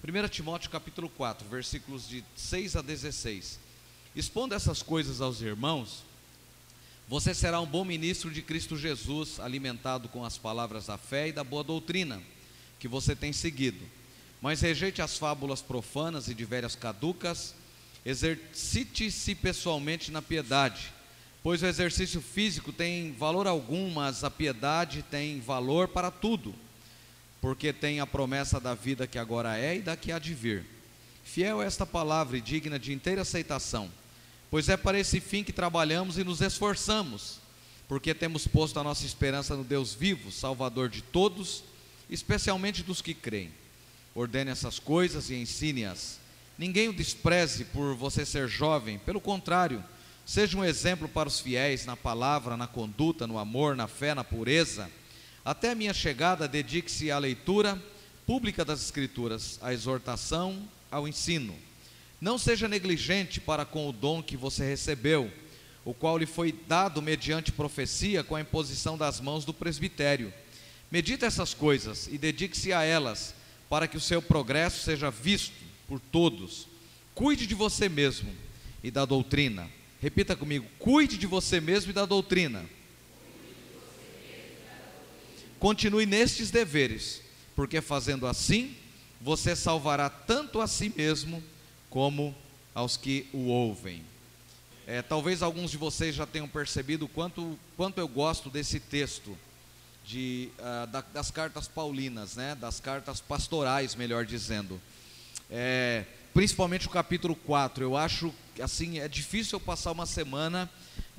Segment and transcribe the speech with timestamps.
[0.00, 3.58] 1 Timóteo capítulo 4, versículos de 6 a 16.
[4.14, 6.04] Expondo essas coisas aos irmãos,
[7.08, 11.32] você será um bom ministro de Cristo Jesus, alimentado com as palavras da fé e
[11.32, 12.22] da boa doutrina
[12.78, 13.84] que você tem seguido.
[14.40, 17.52] Mas rejeite as fábulas profanas e de velhas caducas,
[18.06, 20.92] exercite-se pessoalmente na piedade,
[21.42, 26.54] pois o exercício físico tem valor algum, mas a piedade tem valor para tudo,
[27.40, 30.64] porque tem a promessa da vida que agora é e da que há de vir.
[31.24, 33.90] Fiel é esta palavra e digna de inteira aceitação
[34.50, 37.38] Pois é para esse fim que trabalhamos e nos esforçamos,
[37.86, 41.64] porque temos posto a nossa esperança no Deus vivo, Salvador de todos,
[42.08, 43.52] especialmente dos que creem.
[44.14, 46.18] Ordene essas coisas e ensine-as.
[46.56, 49.84] Ninguém o despreze por você ser jovem, pelo contrário,
[50.24, 54.24] seja um exemplo para os fiéis na palavra, na conduta, no amor, na fé, na
[54.24, 54.90] pureza.
[55.44, 57.80] Até a minha chegada, dedique-se à leitura
[58.26, 61.54] pública das Escrituras, à exortação, ao ensino.
[62.20, 65.32] Não seja negligente para com o dom que você recebeu,
[65.84, 70.32] o qual lhe foi dado mediante profecia com a imposição das mãos do presbitério.
[70.90, 73.34] Medite essas coisas e dedique-se a elas,
[73.70, 75.54] para que o seu progresso seja visto
[75.86, 76.66] por todos.
[77.14, 78.30] Cuide de você mesmo
[78.82, 79.68] e da doutrina.
[80.00, 82.64] Repita comigo: cuide de você mesmo e da doutrina.
[85.58, 87.20] Continue nestes deveres,
[87.56, 88.76] porque fazendo assim,
[89.20, 91.42] você salvará tanto a si mesmo
[91.90, 92.34] como
[92.74, 94.04] aos que o ouvem.
[94.86, 99.36] É, talvez alguns de vocês já tenham percebido quanto, quanto eu gosto desse texto
[100.04, 102.54] de, uh, da, das cartas paulinas, né?
[102.54, 104.80] das cartas pastorais, melhor dizendo.
[105.50, 107.84] É, principalmente o capítulo 4.
[107.84, 110.70] Eu acho assim, é difícil eu passar uma semana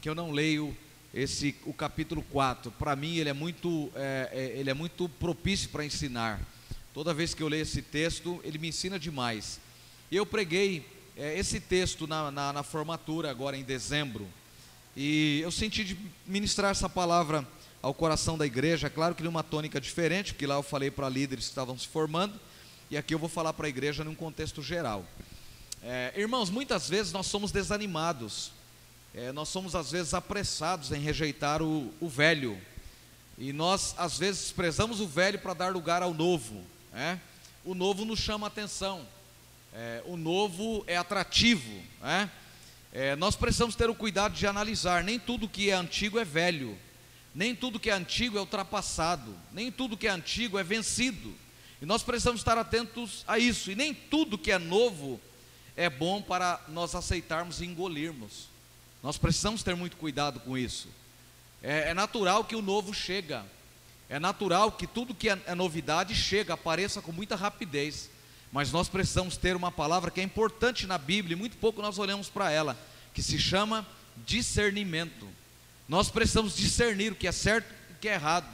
[0.01, 0.75] que eu não leio
[1.13, 2.71] esse o capítulo 4.
[2.71, 6.39] Para mim ele é muito é, é, ele é muito propício para ensinar.
[6.93, 9.59] Toda vez que eu leio esse texto, ele me ensina demais.
[10.11, 14.27] Eu preguei é, esse texto na, na, na, formatura agora em dezembro.
[14.95, 17.47] E eu senti de ministrar essa palavra
[17.81, 18.87] ao coração da igreja.
[18.87, 21.87] É claro que numa tônica diferente, porque lá eu falei para líderes que estavam se
[21.87, 22.39] formando.
[22.89, 25.05] E aqui eu vou falar para a igreja num contexto geral.
[25.83, 28.51] É, irmãos, muitas vezes nós somos desanimados.
[29.13, 32.59] É, nós somos às vezes apressados em rejeitar o, o velho.
[33.37, 36.63] E nós às vezes desprezamos o velho para dar lugar ao novo.
[36.91, 37.19] Né?
[37.63, 39.05] O novo nos chama atenção
[39.73, 41.81] é, o novo é atrativo.
[42.01, 42.29] Né?
[42.91, 46.77] É, nós precisamos ter o cuidado de analisar: nem tudo que é antigo é velho,
[47.33, 51.33] nem tudo que é antigo é ultrapassado, nem tudo que é antigo é vencido.
[51.81, 53.71] E nós precisamos estar atentos a isso.
[53.71, 55.19] E nem tudo que é novo
[55.77, 58.48] é bom para nós aceitarmos e engolirmos.
[59.01, 60.87] Nós precisamos ter muito cuidado com isso.
[61.61, 63.45] É, é natural que o novo chega.
[64.09, 68.09] É natural que tudo que é, é novidade chega, apareça com muita rapidez.
[68.51, 71.99] Mas nós precisamos ter uma palavra que é importante na Bíblia, e muito pouco nós
[71.99, 72.77] olhamos para ela,
[73.13, 73.87] que se chama
[74.25, 75.27] discernimento.
[75.87, 78.47] Nós precisamos discernir o que é certo e o que é errado.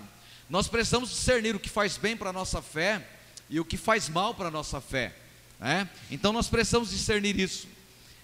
[0.50, 3.08] Nós precisamos discernir o que faz bem para a nossa fé
[3.50, 5.16] e o que faz mal para a nossa fé.
[5.60, 5.90] Né?
[6.12, 7.68] Então nós precisamos discernir isso.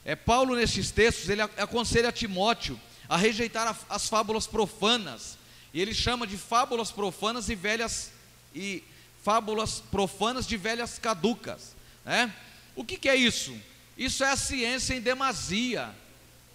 [0.04, 5.38] É, Paulo, nestes textos, ele aconselha a Timóteo a rejeitar as fábulas profanas.
[5.74, 8.12] E ele chama de fábulas profanas e velhas
[8.54, 8.84] e
[9.24, 11.76] fábulas profanas de velhas caducas.
[12.04, 12.34] Né?
[12.76, 13.56] O que, que é isso?
[13.98, 15.94] Isso é a ciência em demasia.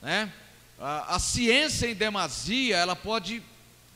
[0.03, 0.33] Né?
[0.79, 3.43] A, a ciência em demasia, ela pode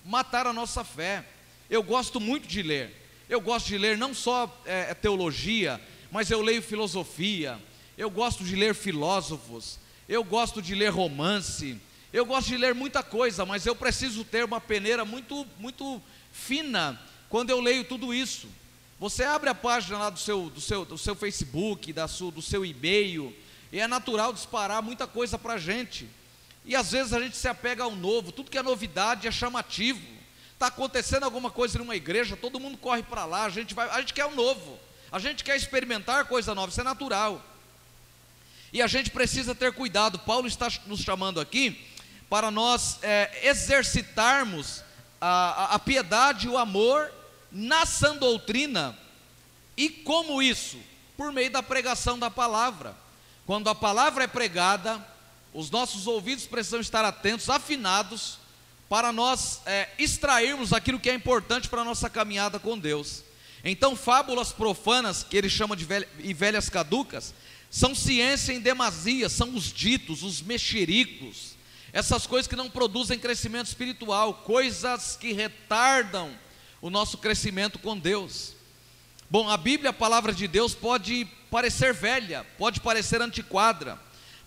[0.04, 1.24] matar a nossa fé.
[1.68, 2.96] Eu gosto muito de ler.
[3.28, 5.80] Eu gosto de ler não só é, é teologia,
[6.10, 7.58] mas eu leio filosofia.
[8.00, 9.78] Eu gosto de ler filósofos.
[10.08, 11.78] Eu gosto de ler romance.
[12.10, 16.00] Eu gosto de ler muita coisa, mas eu preciso ter uma peneira muito, muito
[16.32, 18.48] fina quando eu leio tudo isso.
[18.98, 22.40] Você abre a página lá do seu, do seu, do seu Facebook, da sua, do
[22.40, 23.36] seu e-mail,
[23.70, 26.08] e é natural disparar muita coisa para a gente.
[26.64, 30.00] E às vezes a gente se apega ao novo, tudo que é novidade é chamativo.
[30.54, 34.00] Está acontecendo alguma coisa numa igreja, todo mundo corre para lá, a gente, vai, a
[34.00, 34.78] gente quer o novo,
[35.12, 37.44] a gente quer experimentar coisa nova, isso é natural.
[38.72, 41.86] E a gente precisa ter cuidado, Paulo está nos chamando aqui
[42.28, 44.84] para nós é, exercitarmos
[45.20, 47.12] a, a, piedade e o amor
[47.50, 48.96] na sã doutrina.
[49.76, 50.78] E como isso?
[51.16, 52.96] Por meio da pregação da palavra.
[53.44, 55.04] Quando a palavra é pregada,
[55.52, 58.38] os nossos ouvidos precisam estar atentos, afinados,
[58.88, 63.24] para nós é, extrairmos aquilo que é importante para a nossa caminhada com Deus.
[63.64, 67.34] Então, fábulas profanas, que ele chama de velha, e velhas caducas,
[67.70, 71.56] são ciência em demasia, são os ditos, os mexericos,
[71.92, 76.36] essas coisas que não produzem crescimento espiritual, coisas que retardam
[76.82, 78.54] o nosso crescimento com Deus.
[79.30, 83.98] Bom, a Bíblia, a palavra de Deus, pode parecer velha, pode parecer antiquada,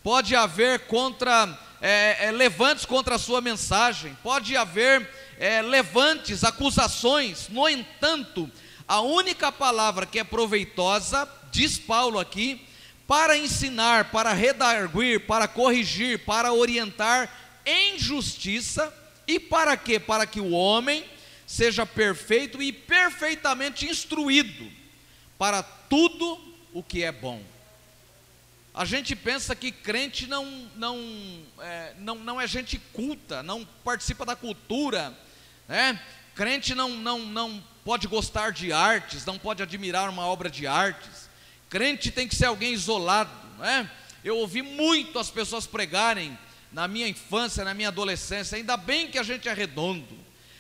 [0.04, 7.48] pode haver contra é, é, levantes contra a sua mensagem, pode haver é, levantes, acusações.
[7.50, 8.50] No entanto,
[8.88, 12.66] a única palavra que é proveitosa, diz Paulo aqui,
[13.14, 17.32] para ensinar, para redarguir, para corrigir, para orientar
[17.64, 18.92] em justiça
[19.28, 20.00] e para quê?
[20.00, 21.06] Para que o homem
[21.46, 24.68] seja perfeito e perfeitamente instruído
[25.38, 26.42] para tudo
[26.74, 27.40] o que é bom.
[28.74, 31.00] A gente pensa que crente não, não,
[31.60, 35.16] é, não, não é gente culta, não participa da cultura,
[35.68, 36.02] né?
[36.34, 41.23] crente não, não, não pode gostar de artes, não pode admirar uma obra de artes,
[41.74, 43.32] crente tem que ser alguém isolado.
[43.58, 43.90] Né?
[44.24, 46.38] Eu ouvi muito as pessoas pregarem
[46.72, 50.16] na minha infância, na minha adolescência, ainda bem que a gente é redondo,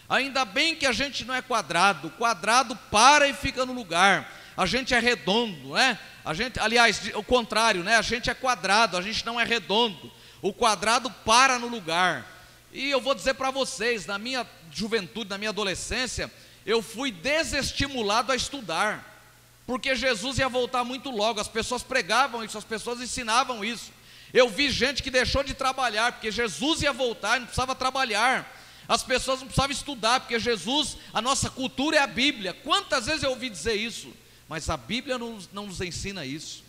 [0.09, 4.27] ainda bem que a gente não é quadrado, quadrado para e fica no lugar,
[4.57, 5.99] a gente é redondo, né?
[6.25, 7.95] A gente, aliás, o contrário, né?
[7.95, 10.11] A gente é quadrado, a gente não é redondo.
[10.41, 12.25] O quadrado para no lugar.
[12.71, 16.31] E eu vou dizer para vocês, na minha juventude, na minha adolescência,
[16.65, 19.12] eu fui desestimulado a estudar.
[19.65, 23.91] Porque Jesus ia voltar muito logo, as pessoas pregavam isso, as pessoas ensinavam isso.
[24.33, 28.51] Eu vi gente que deixou de trabalhar, porque Jesus ia voltar, não precisava trabalhar.
[28.87, 32.53] As pessoas não precisavam estudar, porque Jesus, a nossa cultura é a Bíblia.
[32.53, 34.11] Quantas vezes eu ouvi dizer isso?
[34.49, 36.63] Mas a Bíblia não, não nos ensina isso.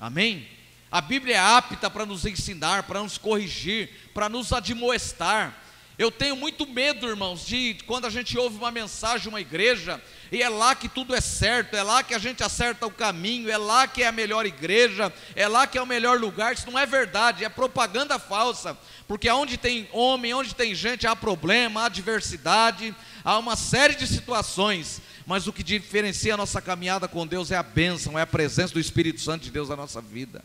[0.00, 0.48] Amém?
[0.90, 5.54] A Bíblia é apta para nos ensinar, para nos corrigir, para nos admoestar.
[5.98, 10.00] Eu tenho muito medo, irmãos, de quando a gente ouve uma mensagem, uma igreja,
[10.30, 13.48] e é lá que tudo é certo, é lá que a gente acerta o caminho,
[13.48, 16.52] é lá que é a melhor igreja, é lá que é o melhor lugar.
[16.52, 18.76] Isso não é verdade, é propaganda falsa,
[19.08, 22.94] porque onde tem homem, onde tem gente, há problema, há diversidade,
[23.24, 27.56] há uma série de situações mas o que diferencia a nossa caminhada com Deus é
[27.56, 30.40] a bênção, é a presença do Espírito Santo de Deus na nossa vida.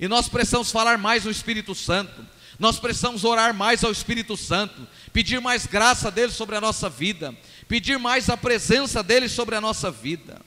[0.00, 2.24] E nós precisamos falar mais no Espírito Santo,
[2.58, 7.34] nós precisamos orar mais ao Espírito Santo, pedir mais graça dele sobre a nossa vida,
[7.68, 10.40] pedir mais a presença dele sobre a nossa vida.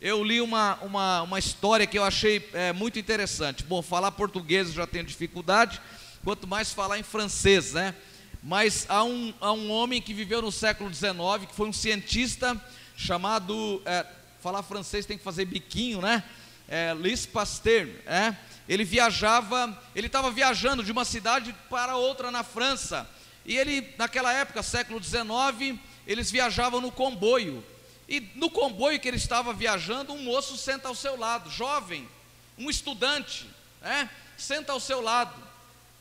[0.00, 3.62] Eu li uma, uma, uma história que eu achei é, muito interessante.
[3.62, 5.80] Bom, falar português eu já tenho dificuldade,
[6.24, 7.94] quanto mais falar em francês, né?
[8.42, 12.60] mas há um, há um homem que viveu no século XIX, que foi um cientista
[12.96, 14.04] chamado, é,
[14.40, 16.24] falar francês tem que fazer biquinho, né?
[16.68, 18.34] É, Louis Pasteur, é?
[18.68, 23.08] Ele viajava, ele estava viajando de uma cidade para outra na França,
[23.44, 27.64] e ele, naquela época, século XIX, eles viajavam no comboio,
[28.08, 32.08] e no comboio que ele estava viajando, um moço senta ao seu lado, jovem,
[32.56, 33.48] um estudante,
[33.82, 34.08] é?
[34.36, 35.34] senta ao seu lado,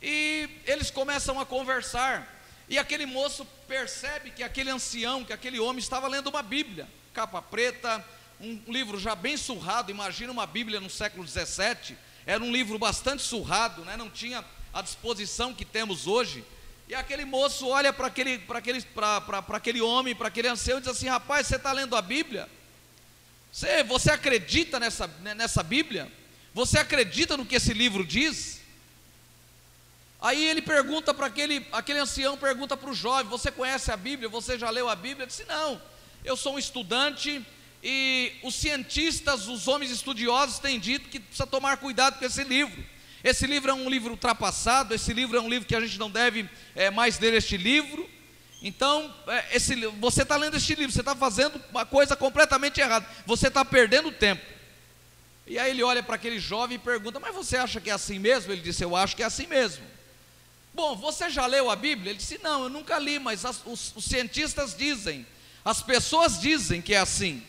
[0.01, 2.39] e eles começam a conversar.
[2.67, 7.41] E aquele moço percebe que aquele ancião, que aquele homem estava lendo uma Bíblia, capa
[7.41, 8.03] preta,
[8.39, 9.91] um livro já bem surrado.
[9.91, 11.95] Imagina uma Bíblia no século 17.
[12.25, 13.97] Era um livro bastante surrado, né?
[13.97, 16.43] não tinha a disposição que temos hoje.
[16.87, 18.85] E aquele moço olha para aquele, aquele,
[19.53, 22.49] aquele homem, para aquele ancião e diz assim: Rapaz, você está lendo a Bíblia?
[23.51, 26.11] Você, você acredita nessa, nessa Bíblia?
[26.53, 28.61] Você acredita no que esse livro diz?
[30.21, 34.29] Aí ele pergunta para aquele, aquele ancião, pergunta para o jovem: Você conhece a Bíblia?
[34.29, 35.23] Você já leu a Bíblia?
[35.23, 35.81] Ele disse: Não,
[36.23, 37.45] eu sou um estudante
[37.83, 42.83] e os cientistas, os homens estudiosos têm dito que precisa tomar cuidado com esse livro.
[43.23, 46.09] Esse livro é um livro ultrapassado, esse livro é um livro que a gente não
[46.09, 48.07] deve é, mais ler este livro.
[48.61, 53.07] Então, é, esse, você está lendo este livro, você está fazendo uma coisa completamente errada,
[53.25, 54.43] você está perdendo tempo.
[55.47, 58.19] E aí ele olha para aquele jovem e pergunta: Mas você acha que é assim
[58.19, 58.51] mesmo?
[58.51, 59.83] Ele disse: Eu acho que é assim mesmo.
[60.73, 62.11] Bom, você já leu a Bíblia?
[62.11, 65.25] Ele disse: Não, eu nunca li, mas as, os, os, cientistas dizem,
[65.65, 67.43] as pessoas dizem que é assim.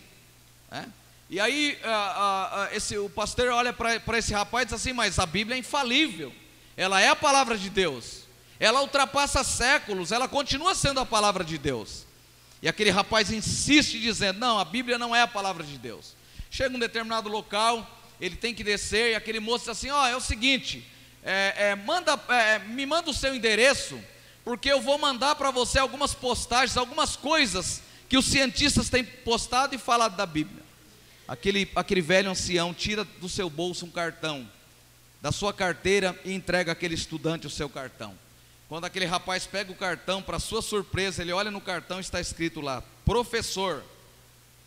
[0.73, 0.85] É?
[1.31, 5.19] E aí a, a, esse, o pastor olha para esse rapaz e diz assim: Mas
[5.19, 6.33] a Bíblia é infalível,
[6.76, 8.23] ela é a palavra de Deus,
[8.59, 12.07] ela ultrapassa séculos, ela continua sendo a palavra de Deus.
[12.61, 16.14] E aquele rapaz insiste dizendo: Não, a Bíblia não é a palavra de Deus.
[16.50, 17.87] Chega um determinado local,
[18.21, 20.91] ele tem que descer, e aquele moço diz assim: Ó, oh, é o seguinte
[21.23, 24.00] é, é, manda, é, me manda o seu endereço,
[24.45, 29.75] porque eu vou mandar para você algumas postagens, algumas coisas que os cientistas têm postado
[29.75, 30.62] e falado da Bíblia.
[31.26, 34.49] Aquele, aquele velho ancião tira do seu bolso um cartão,
[35.21, 38.14] da sua carteira e entrega aquele estudante o seu cartão.
[38.69, 42.21] Quando aquele rapaz pega o cartão, para sua surpresa, ele olha no cartão e está
[42.21, 43.85] escrito lá: professor,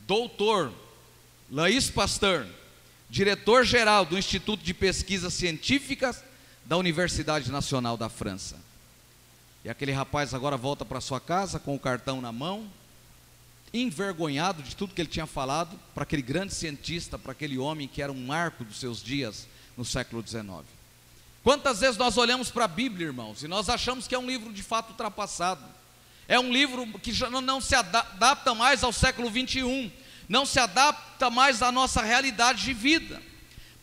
[0.02, 0.72] doutor,
[1.52, 2.48] Laís Pasteur,
[3.10, 6.24] diretor-geral do Instituto de Pesquisas Científicas
[6.66, 8.58] da Universidade Nacional da França.
[9.64, 12.70] E aquele rapaz agora volta para sua casa com o cartão na mão
[13.74, 18.02] envergonhado de tudo que ele tinha falado para aquele grande cientista, para aquele homem que
[18.02, 20.64] era um marco dos seus dias no século XIX.
[21.44, 24.52] Quantas vezes nós olhamos para a Bíblia, irmãos, e nós achamos que é um livro
[24.52, 25.64] de fato ultrapassado,
[26.28, 29.92] é um livro que já não se adapta mais ao século 21,
[30.28, 33.22] não se adapta mais à nossa realidade de vida.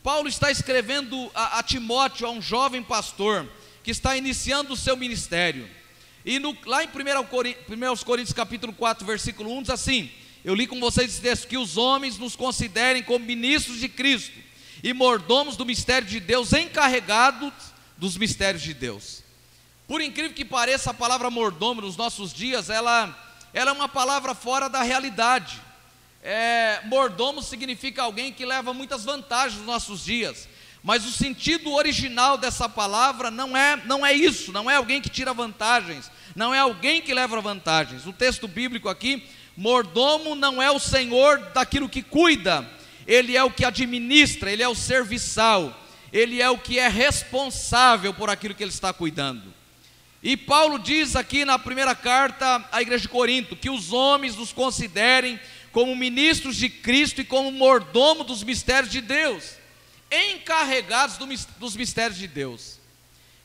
[0.03, 3.47] Paulo está escrevendo a, a Timóteo, a um jovem pastor,
[3.81, 5.69] que está iniciando o seu ministério.
[6.25, 10.09] E no, lá em 1 Coríntios capítulo 4, versículo 1, diz assim:
[10.43, 14.37] Eu li com vocês esse texto, que os homens nos considerem como ministros de Cristo
[14.81, 17.51] e mordomos do mistério de Deus, encarregados
[17.97, 19.23] dos mistérios de Deus.
[19.87, 23.17] Por incrível que pareça, a palavra mordomo nos nossos dias, ela,
[23.53, 25.61] ela é uma palavra fora da realidade.
[26.21, 30.47] É, mordomo significa alguém que leva muitas vantagens nos nossos dias.
[30.83, 35.09] Mas o sentido original dessa palavra não é, não é isso, não é alguém que
[35.09, 38.05] tira vantagens, não é alguém que leva vantagens.
[38.05, 39.23] O texto bíblico aqui,
[39.55, 42.69] mordomo não é o senhor daquilo que cuida,
[43.07, 45.73] ele é o que administra, ele é o serviçal,
[46.11, 49.53] ele é o que é responsável por aquilo que ele está cuidando.
[50.21, 54.51] E Paulo diz aqui na primeira carta à igreja de Corinto que os homens nos
[54.51, 55.39] considerem
[55.71, 59.62] como ministros de Cristo e como mordomo dos mistérios de Deus,
[60.13, 61.27] encarregados do,
[61.59, 62.79] dos mistérios de Deus.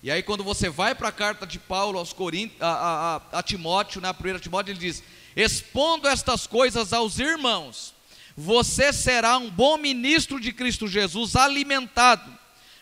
[0.02, 3.42] E aí, quando você vai para a carta de Paulo aos Coríntios, a, a, a
[3.42, 5.02] Timóteo, na primeira Timóteo, ele diz:
[5.34, 7.92] Expondo estas coisas aos irmãos,
[8.36, 12.32] você será um bom ministro de Cristo Jesus, alimentado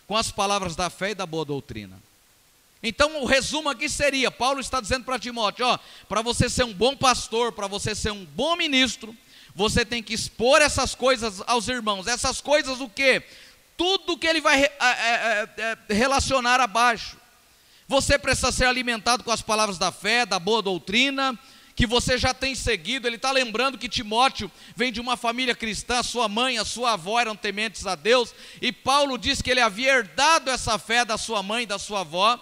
[0.06, 1.98] com as palavras da fé e da boa doutrina.
[2.82, 5.78] Então, o resumo aqui seria: Paulo está dizendo para Timóteo, ó,
[6.08, 9.16] para você ser um bom pastor, para você ser um bom ministro,
[9.54, 12.06] você tem que expor essas coisas aos irmãos.
[12.06, 13.22] Essas coisas o que?
[13.76, 17.16] Tudo que ele vai é, é, é, relacionar abaixo.
[17.88, 21.38] Você precisa ser alimentado com as palavras da fé, da boa doutrina,
[21.76, 23.06] que você já tem seguido.
[23.06, 27.20] Ele está lembrando que Timóteo vem de uma família cristã, sua mãe, a sua avó
[27.20, 31.42] eram tementes a Deus, e Paulo diz que ele havia herdado essa fé da sua
[31.42, 32.40] mãe e da sua avó,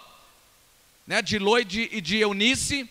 [1.05, 2.89] né, de Loide e de Eunice.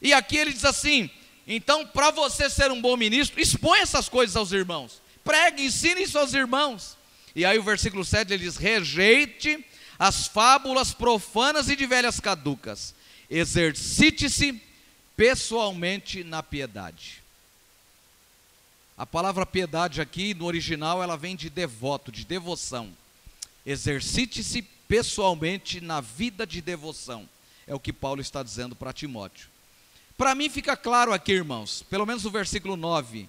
[0.00, 1.10] E aqui ele diz assim:
[1.46, 5.00] então, para você ser um bom ministro, expõe essas coisas aos irmãos.
[5.22, 6.95] Pregue, ensine isso aos irmãos.
[7.36, 9.62] E aí o versículo 7 ele diz: rejeite
[9.98, 12.94] as fábulas profanas e de velhas caducas.
[13.28, 14.60] Exercite-se
[15.14, 17.22] pessoalmente na piedade.
[18.96, 22.90] A palavra piedade aqui no original ela vem de devoto, de devoção.
[23.66, 27.28] Exercite-se pessoalmente na vida de devoção.
[27.66, 29.48] É o que Paulo está dizendo para Timóteo.
[30.16, 33.28] Para mim fica claro aqui, irmãos, pelo menos no versículo 9,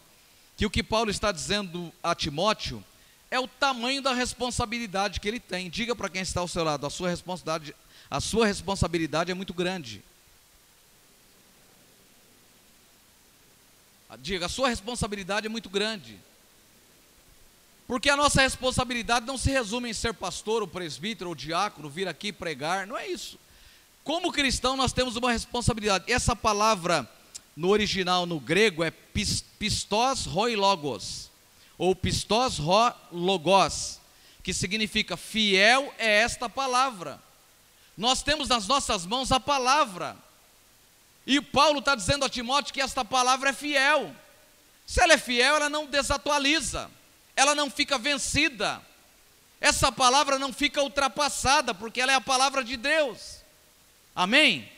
[0.56, 2.82] que o que Paulo está dizendo a Timóteo
[3.30, 5.70] é o tamanho da responsabilidade que ele tem.
[5.70, 7.76] Diga para quem está ao seu lado, a sua responsabilidade,
[8.10, 10.04] a sua responsabilidade é muito grande.
[14.20, 16.18] Diga, a sua responsabilidade é muito grande.
[17.86, 22.08] Porque a nossa responsabilidade não se resume em ser pastor, ou presbítero, ou diácono, vir
[22.08, 23.38] aqui pregar, não é isso.
[24.04, 26.12] Como cristão, nós temos uma responsabilidade.
[26.12, 27.10] Essa palavra
[27.56, 31.27] no original, no grego, é pistos roi logos,
[31.78, 34.00] ou pistos ro logos,
[34.44, 37.22] que significa fiel é esta palavra.
[37.98, 40.16] Nós temos nas nossas mãos a palavra.
[41.26, 44.16] E Paulo está dizendo a Timóteo que esta palavra é fiel.
[44.86, 46.90] Se ela é fiel, ela não desatualiza,
[47.36, 48.82] ela não fica vencida.
[49.60, 53.42] Essa palavra não fica ultrapassada, porque ela é a palavra de Deus.
[54.16, 54.72] Amém?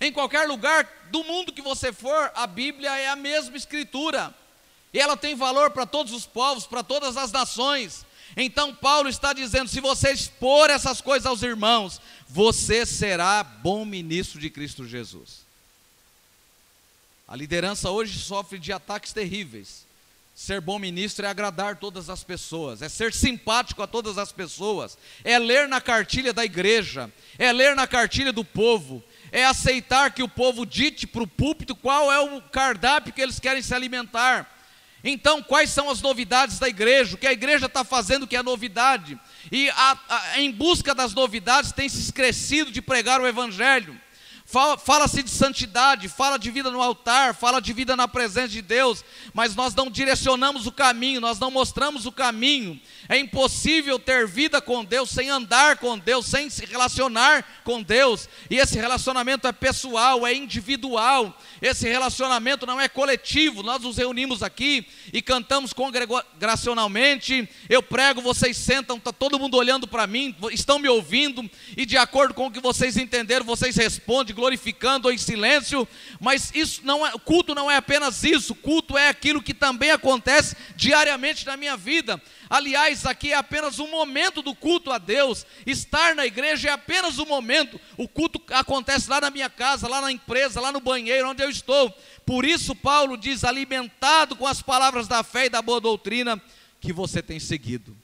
[0.00, 4.32] Em qualquer lugar do mundo que você for, a Bíblia é a mesma escritura.
[4.92, 8.04] E ela tem valor para todos os povos, para todas as nações.
[8.36, 14.40] Então Paulo está dizendo: se você expor essas coisas aos irmãos, você será bom ministro
[14.40, 15.46] de Cristo Jesus.
[17.28, 19.84] A liderança hoje sofre de ataques terríveis.
[20.34, 24.98] Ser bom ministro é agradar todas as pessoas, é ser simpático a todas as pessoas,
[25.24, 29.02] é ler na cartilha da igreja, é ler na cartilha do povo,
[29.32, 33.40] é aceitar que o povo dite para o púlpito qual é o cardápio que eles
[33.40, 34.55] querem se alimentar.
[35.08, 37.14] Então, quais são as novidades da igreja?
[37.14, 39.18] O que a igreja está fazendo que é novidade?
[39.52, 43.98] E a, a, em busca das novidades tem se esquecido de pregar o Evangelho.
[44.46, 49.04] Fala-se de santidade, fala de vida no altar, fala de vida na presença de Deus,
[49.34, 52.80] mas nós não direcionamos o caminho, nós não mostramos o caminho.
[53.08, 58.28] É impossível ter vida com Deus sem andar com Deus, sem se relacionar com Deus.
[58.48, 61.36] E esse relacionamento é pessoal, é individual.
[61.60, 63.64] Esse relacionamento não é coletivo.
[63.64, 67.48] Nós nos reunimos aqui e cantamos congregacionalmente.
[67.68, 71.96] Eu prego, vocês sentam, está todo mundo olhando para mim, estão me ouvindo, e de
[71.96, 75.88] acordo com o que vocês entenderam, vocês respondem glorificando ou em silêncio,
[76.20, 80.54] mas isso não é, culto não é apenas isso, culto é aquilo que também acontece
[80.76, 82.22] diariamente na minha vida.
[82.48, 85.44] Aliás, aqui é apenas um momento do culto a Deus.
[85.66, 87.80] Estar na igreja é apenas um momento.
[87.96, 91.50] O culto acontece lá na minha casa, lá na empresa, lá no banheiro, onde eu
[91.50, 91.92] estou.
[92.24, 96.40] Por isso, Paulo diz: alimentado com as palavras da fé e da boa doutrina
[96.80, 97.96] que você tem seguido.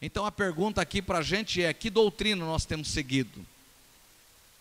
[0.00, 3.44] Então a pergunta aqui para a gente é: que doutrina nós temos seguido?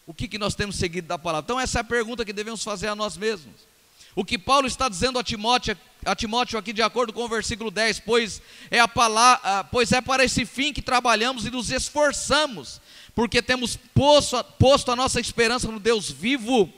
[0.08, 1.44] O que, que nós temos seguido da palavra?
[1.44, 3.68] Então, essa é a pergunta que devemos fazer a nós mesmos.
[4.16, 7.70] O que Paulo está dizendo a Timóteo, a Timóteo aqui, de acordo com o versículo
[7.70, 12.82] 10, pois é, a palavra, pois é para esse fim que trabalhamos e nos esforçamos,
[13.14, 16.74] porque temos posto, posto a nossa esperança no Deus vivo,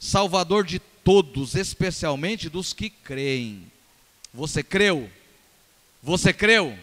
[0.00, 3.70] Salvador de todos, especialmente dos que creem.
[4.32, 5.08] Você creu?
[6.02, 6.76] Você creu?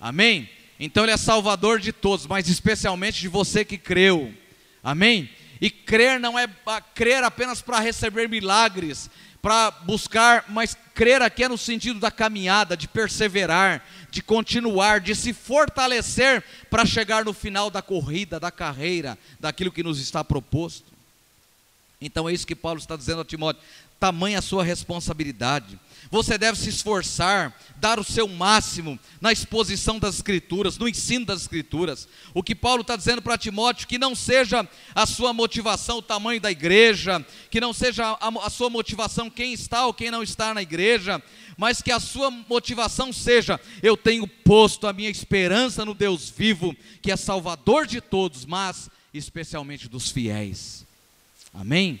[0.00, 0.50] Amém?
[0.78, 4.34] Então Ele é Salvador de todos, mas especialmente de você que creu.
[4.84, 5.30] Amém?
[5.62, 6.46] E crer não é
[6.94, 9.08] crer apenas para receber milagres,
[9.40, 15.14] para buscar, mas crer aqui é no sentido da caminhada, de perseverar, de continuar, de
[15.14, 20.92] se fortalecer para chegar no final da corrida, da carreira, daquilo que nos está proposto.
[22.00, 23.62] Então é isso que Paulo está dizendo a Timóteo:
[23.98, 25.80] tamanha a sua responsabilidade.
[26.14, 31.40] Você deve se esforçar, dar o seu máximo na exposição das Escrituras, no ensino das
[31.40, 32.06] Escrituras.
[32.32, 36.40] O que Paulo está dizendo para Timóteo, que não seja a sua motivação o tamanho
[36.40, 40.54] da igreja, que não seja a, a sua motivação quem está ou quem não está
[40.54, 41.20] na igreja,
[41.58, 46.76] mas que a sua motivação seja: eu tenho posto a minha esperança no Deus vivo,
[47.02, 50.86] que é Salvador de todos, mas especialmente dos fiéis.
[51.52, 52.00] Amém?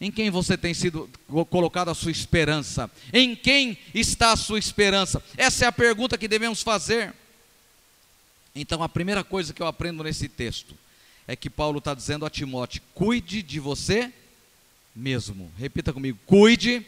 [0.00, 1.10] Em quem você tem sido
[1.50, 2.88] colocado a sua esperança?
[3.12, 5.22] Em quem está a sua esperança?
[5.36, 7.12] Essa é a pergunta que devemos fazer.
[8.54, 10.74] Então, a primeira coisa que eu aprendo nesse texto
[11.26, 14.12] é que Paulo está dizendo a Timóteo: cuide de você
[14.94, 15.50] mesmo.
[15.58, 16.86] Repita comigo: cuide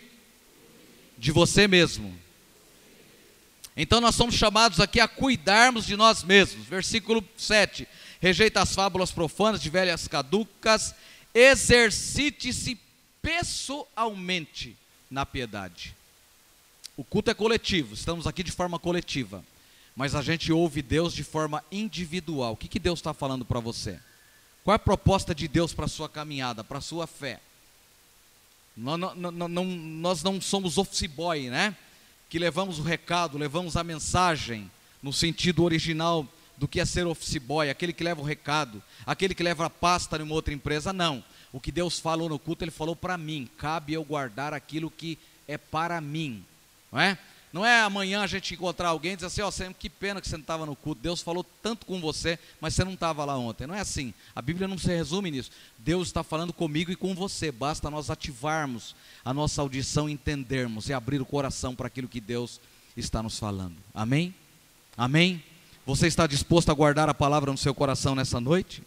[1.19, 2.17] de você mesmo.
[3.77, 6.65] Então, nós somos chamados aqui a cuidarmos de nós mesmos.
[6.65, 7.89] Versículo 7:
[8.21, 10.95] rejeita as fábulas profanas de velhas caducas,
[11.35, 12.79] exercite-se
[13.23, 14.77] pessoalmente
[15.11, 15.95] na piedade.
[16.97, 19.45] O culto é coletivo, estamos aqui de forma coletiva,
[19.97, 22.53] mas a gente ouve Deus de forma individual.
[22.53, 23.99] O que, que Deus está falando para você?
[24.63, 27.41] Qual é a proposta de Deus para a sua caminhada, para a sua fé?
[28.77, 31.77] Nós não, não, não, nós não somos office boy, né?
[32.29, 34.71] Que levamos o recado, levamos a mensagem
[35.03, 39.35] no sentido original do que é ser office boy, aquele que leva o recado, aquele
[39.35, 41.25] que leva a pasta numa outra empresa, não.
[41.53, 43.49] O que Deus falou no culto, Ele falou para mim.
[43.59, 46.45] Cabe eu guardar aquilo que é para mim.
[46.93, 47.19] Não é?
[47.53, 50.29] Não é amanhã a gente encontrar alguém e dizer assim, ó, oh, que pena que
[50.29, 51.03] você não estava no culto.
[51.03, 53.67] Deus falou tanto com você, mas você não estava lá ontem.
[53.67, 54.15] Não é assim.
[54.37, 55.51] A Bíblia não se resume nisso.
[55.77, 57.51] Deus está falando comigo e com você.
[57.51, 62.61] Basta nós ativarmos a nossa audição, entendermos e abrir o coração para aquilo que Deus
[62.97, 63.77] está nos falando.
[63.93, 64.33] Amém?
[64.97, 65.43] Amém?
[65.85, 68.81] Você está disposto a guardar a palavra no seu coração nessa noite?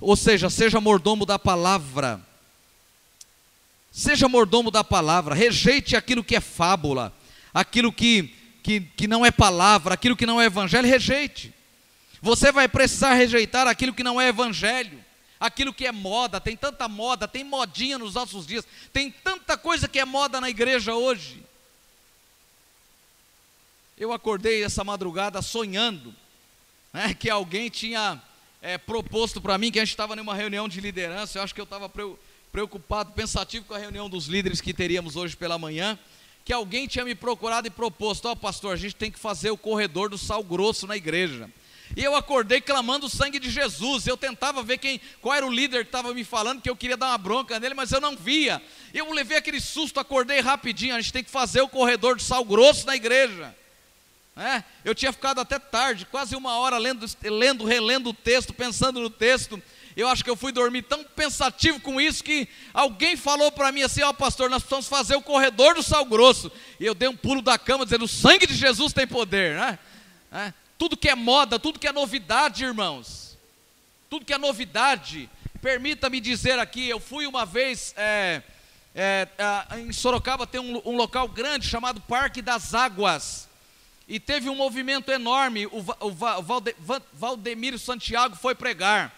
[0.00, 2.20] Ou seja, seja mordomo da palavra.
[3.92, 7.12] Seja mordomo da palavra, rejeite aquilo que é fábula,
[7.52, 11.52] aquilo que, que, que não é palavra, aquilo que não é evangelho, rejeite.
[12.22, 15.04] Você vai precisar rejeitar aquilo que não é evangelho,
[15.40, 19.88] aquilo que é moda, tem tanta moda, tem modinha nos nossos dias, tem tanta coisa
[19.88, 21.42] que é moda na igreja hoje.
[23.98, 26.14] Eu acordei essa madrugada sonhando
[26.92, 28.22] né, que alguém tinha
[28.62, 31.38] é, proposto para mim que a gente estava numa reunião de liderança.
[31.38, 31.90] Eu acho que eu estava
[32.52, 35.98] preocupado, pensativo com a reunião dos líderes que teríamos hoje pela manhã.
[36.44, 39.50] Que alguém tinha me procurado e proposto: Ó, oh, pastor, a gente tem que fazer
[39.50, 41.50] o corredor do sal grosso na igreja.
[41.96, 44.06] E eu acordei clamando o sangue de Jesus.
[44.06, 46.96] Eu tentava ver quem, qual era o líder que estava me falando, que eu queria
[46.96, 48.62] dar uma bronca nele, mas eu não via.
[48.94, 50.94] Eu levei aquele susto, acordei rapidinho.
[50.94, 53.54] A gente tem que fazer o corredor do sal grosso na igreja.
[54.40, 58.98] É, eu tinha ficado até tarde, quase uma hora lendo, lendo, relendo o texto, pensando
[58.98, 59.62] no texto.
[59.94, 63.82] Eu acho que eu fui dormir tão pensativo com isso que alguém falou para mim
[63.82, 66.50] assim: Ó, oh, pastor, nós precisamos fazer o corredor do sal grosso.
[66.78, 69.78] E eu dei um pulo da cama dizendo: O sangue de Jesus tem poder, né?
[70.32, 73.36] É, tudo que é moda, tudo que é novidade, irmãos,
[74.08, 75.28] tudo que é novidade.
[75.60, 77.92] Permita-me dizer aqui: eu fui uma vez.
[77.94, 78.40] É,
[78.94, 79.28] é,
[79.80, 83.49] em Sorocaba tem um, um local grande chamado Parque das Águas
[84.10, 85.66] e teve um movimento enorme.
[85.66, 86.74] O, o, o Valde,
[87.12, 89.14] Valdemiro Santiago foi pregar.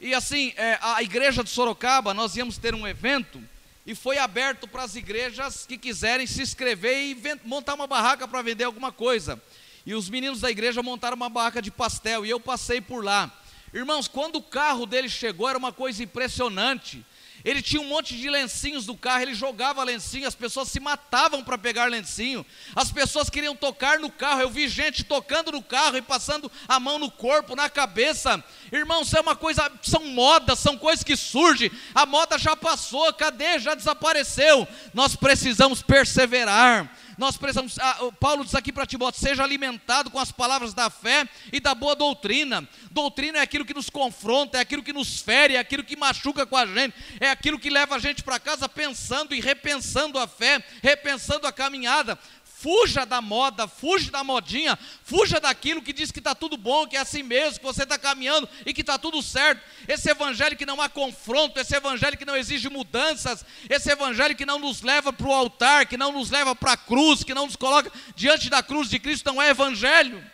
[0.00, 3.40] E assim, é, a igreja de Sorocaba, nós íamos ter um evento
[3.86, 8.42] e foi aberto para as igrejas que quiserem se inscrever e montar uma barraca para
[8.42, 9.40] vender alguma coisa.
[9.86, 13.30] E os meninos da igreja montaram uma barraca de pastel e eu passei por lá.
[13.72, 17.06] Irmãos, quando o carro dele chegou, era uma coisa impressionante.
[17.44, 21.42] Ele tinha um monte de lencinhos do carro, ele jogava lencinho, as pessoas se matavam
[21.42, 24.42] para pegar lencinho, as pessoas queriam tocar no carro.
[24.42, 28.42] Eu vi gente tocando no carro e passando a mão no corpo, na cabeça.
[28.70, 31.70] Irmão, isso é uma coisa, são modas, são coisas que surgem.
[31.94, 33.58] A moda já passou, cadê?
[33.58, 34.66] Já desapareceu.
[34.94, 40.32] Nós precisamos perseverar nós precisamos, ah, Paulo diz aqui para Timóteo: seja alimentado com as
[40.32, 42.66] palavras da fé e da boa doutrina.
[42.90, 46.46] Doutrina é aquilo que nos confronta, é aquilo que nos fere, é aquilo que machuca
[46.46, 50.26] com a gente, é aquilo que leva a gente para casa pensando e repensando a
[50.26, 52.18] fé, repensando a caminhada.
[52.62, 56.96] Fuja da moda, fuja da modinha, fuja daquilo que diz que está tudo bom, que
[56.96, 59.60] é assim mesmo, que você está caminhando e que está tudo certo.
[59.88, 64.46] Esse evangelho que não há confronto, esse evangelho que não exige mudanças, esse evangelho que
[64.46, 67.46] não nos leva para o altar, que não nos leva para a cruz, que não
[67.46, 70.24] nos coloca diante da cruz de Cristo, não é evangelho.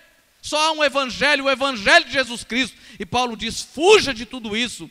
[0.42, 2.76] Só há um evangelho, o evangelho de Jesus Cristo.
[3.00, 4.90] E Paulo diz: fuja de tudo isso,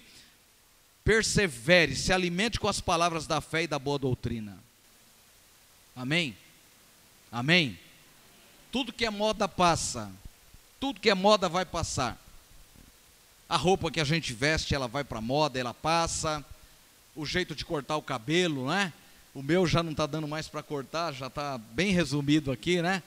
[1.04, 4.58] persevere, se alimente com as palavras da fé e da boa doutrina.
[5.96, 6.36] Amém?
[7.32, 7.78] Amém?
[8.72, 10.12] Tudo que é moda passa.
[10.80, 12.18] Tudo que é moda vai passar.
[13.50, 16.44] A roupa que a gente veste, ela vai para moda, ela passa.
[17.16, 18.94] O jeito de cortar o cabelo, né?
[19.34, 23.02] O meu já não está dando mais para cortar, já está bem resumido aqui, né?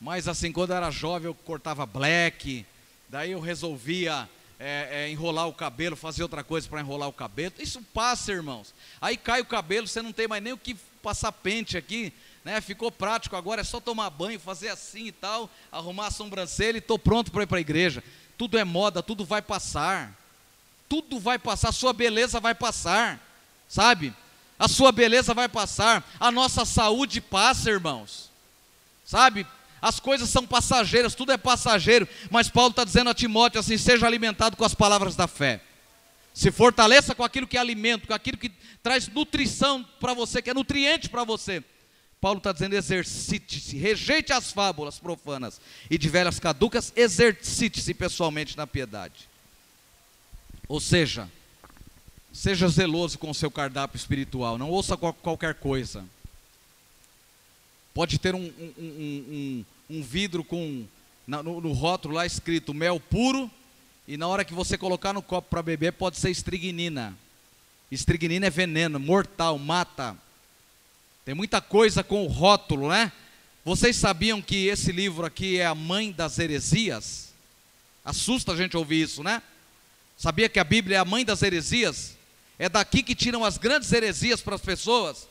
[0.00, 2.64] Mas assim, quando eu era jovem, eu cortava black.
[3.08, 7.54] Daí eu resolvia é, é, enrolar o cabelo, fazer outra coisa para enrolar o cabelo.
[7.58, 8.74] Isso passa, irmãos.
[9.00, 12.12] Aí cai o cabelo, você não tem mais nem o que passar pente aqui
[12.44, 12.60] né?
[12.60, 16.78] Ficou prático agora, é só tomar banho, fazer assim e tal, arrumar a sobrancelha e
[16.78, 18.02] estou pronto para ir para a igreja.
[18.38, 20.16] Tudo é moda, tudo vai passar.
[20.88, 23.20] Tudo vai passar, sua beleza vai passar,
[23.68, 24.12] sabe?
[24.58, 28.28] A sua beleza vai passar, a nossa saúde passa, irmãos.
[29.04, 29.46] Sabe?
[29.80, 34.06] As coisas são passageiras, tudo é passageiro, mas Paulo está dizendo a Timóteo assim: seja
[34.06, 35.60] alimentado com as palavras da fé.
[36.34, 38.50] Se fortaleça com aquilo que é alimento, com aquilo que
[38.82, 41.62] traz nutrição para você, que é nutriente para você.
[42.20, 48.66] Paulo está dizendo: exercite-se, rejeite as fábulas profanas e de velhas caducas, exercite-se pessoalmente na
[48.66, 49.28] piedade.
[50.68, 51.28] Ou seja,
[52.32, 56.04] seja zeloso com o seu cardápio espiritual, não ouça qualquer coisa.
[57.92, 60.86] Pode ter um, um, um, um vidro com
[61.26, 63.50] no, no rótulo lá escrito mel puro,
[64.06, 67.16] e na hora que você colocar no copo para beber, pode ser estrignina.
[67.90, 70.16] Estrignina é veneno, mortal, mata.
[71.30, 73.12] Tem muita coisa com o rótulo, né?
[73.64, 77.32] Vocês sabiam que esse livro aqui é a mãe das heresias?
[78.04, 79.40] Assusta a gente ouvir isso, né?
[80.16, 82.16] Sabia que a Bíblia é a mãe das heresias?
[82.58, 85.28] É daqui que tiram as grandes heresias para as pessoas.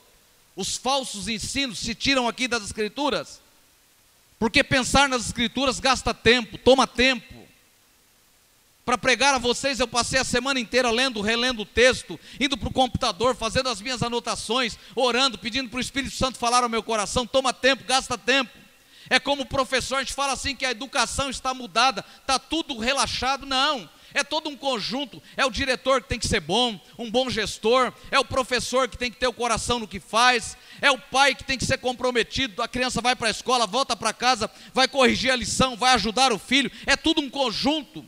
[0.55, 3.41] Os falsos ensinos se tiram aqui das Escrituras.
[4.39, 7.45] Porque pensar nas Escrituras gasta tempo, toma tempo
[8.89, 12.69] para pregar a vocês, eu passei a semana inteira lendo, relendo o texto, indo para
[12.69, 16.81] o computador, fazendo as minhas anotações, orando, pedindo para o Espírito Santo falar ao meu
[16.81, 17.23] coração.
[17.23, 18.49] Toma tempo, gasta tempo.
[19.07, 22.79] É como o professor, a gente fala assim que a educação está mudada, está tudo
[22.79, 23.45] relaxado.
[23.45, 25.21] Não, é todo um conjunto.
[25.37, 28.97] É o diretor que tem que ser bom, um bom gestor, é o professor que
[28.97, 31.77] tem que ter o coração no que faz, é o pai que tem que ser
[31.77, 32.59] comprometido.
[32.59, 36.33] A criança vai para a escola, volta para casa, vai corrigir a lição, vai ajudar
[36.33, 36.71] o filho.
[36.87, 38.03] É tudo um conjunto.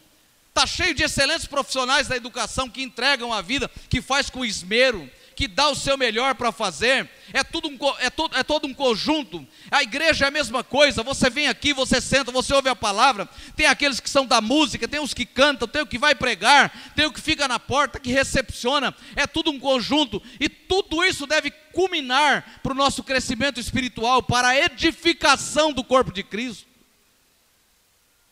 [0.51, 5.09] Está cheio de excelentes profissionais da educação que entregam a vida, que faz com esmero,
[5.33, 7.09] que dá o seu melhor para fazer.
[7.31, 9.47] É, tudo um, é, to, é todo um conjunto.
[9.71, 11.03] A igreja é a mesma coisa.
[11.03, 13.29] Você vem aqui, você senta, você ouve a palavra.
[13.55, 16.91] Tem aqueles que são da música, tem os que cantam, tem o que vai pregar,
[16.97, 18.93] tem o que fica na porta, que recepciona.
[19.15, 20.21] É tudo um conjunto.
[20.37, 26.11] E tudo isso deve culminar para o nosso crescimento espiritual, para a edificação do corpo
[26.11, 26.70] de Cristo.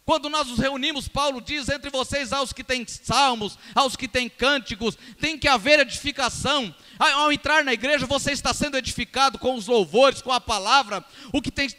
[0.10, 3.96] Quando nós nos reunimos, Paulo diz: entre vocês há os que têm salmos, há os
[3.96, 6.74] que têm cânticos, tem que haver edificação.
[6.98, 11.40] Ao entrar na igreja, você está sendo edificado com os louvores, com a palavra, o
[11.40, 11.70] que tem,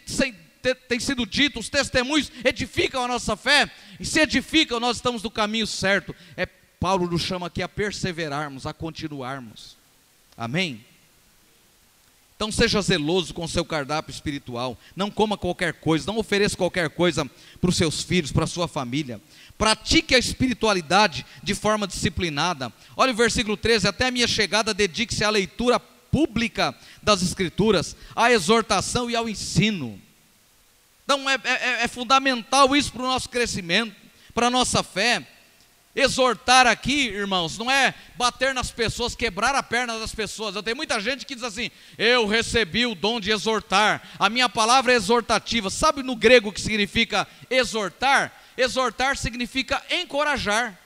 [0.87, 5.31] tem sido dito, os testemunhos edificam a nossa fé, e se edificam, nós estamos no
[5.33, 6.15] caminho certo.
[6.37, 9.77] É Paulo nos chama aqui a perseverarmos, a continuarmos.
[10.37, 10.85] Amém?
[12.41, 14.75] Então seja zeloso com o seu cardápio espiritual.
[14.97, 18.67] Não coma qualquer coisa, não ofereça qualquer coisa para os seus filhos, para a sua
[18.67, 19.21] família.
[19.59, 22.73] Pratique a espiritualidade de forma disciplinada.
[22.97, 28.33] Olha o versículo 13: Até a minha chegada, dedique-se à leitura pública das Escrituras, à
[28.33, 30.01] exortação e ao ensino.
[31.05, 33.95] Então é, é, é fundamental isso para o nosso crescimento,
[34.33, 35.29] para a nossa fé.
[36.01, 40.57] Exortar aqui, irmãos, não é bater nas pessoas, quebrar a perna das pessoas.
[40.57, 44.49] Eu tenho muita gente que diz assim: eu recebi o dom de exortar, a minha
[44.49, 45.69] palavra é exortativa.
[45.69, 48.33] Sabe no grego o que significa exortar?
[48.57, 50.79] Exortar significa encorajar.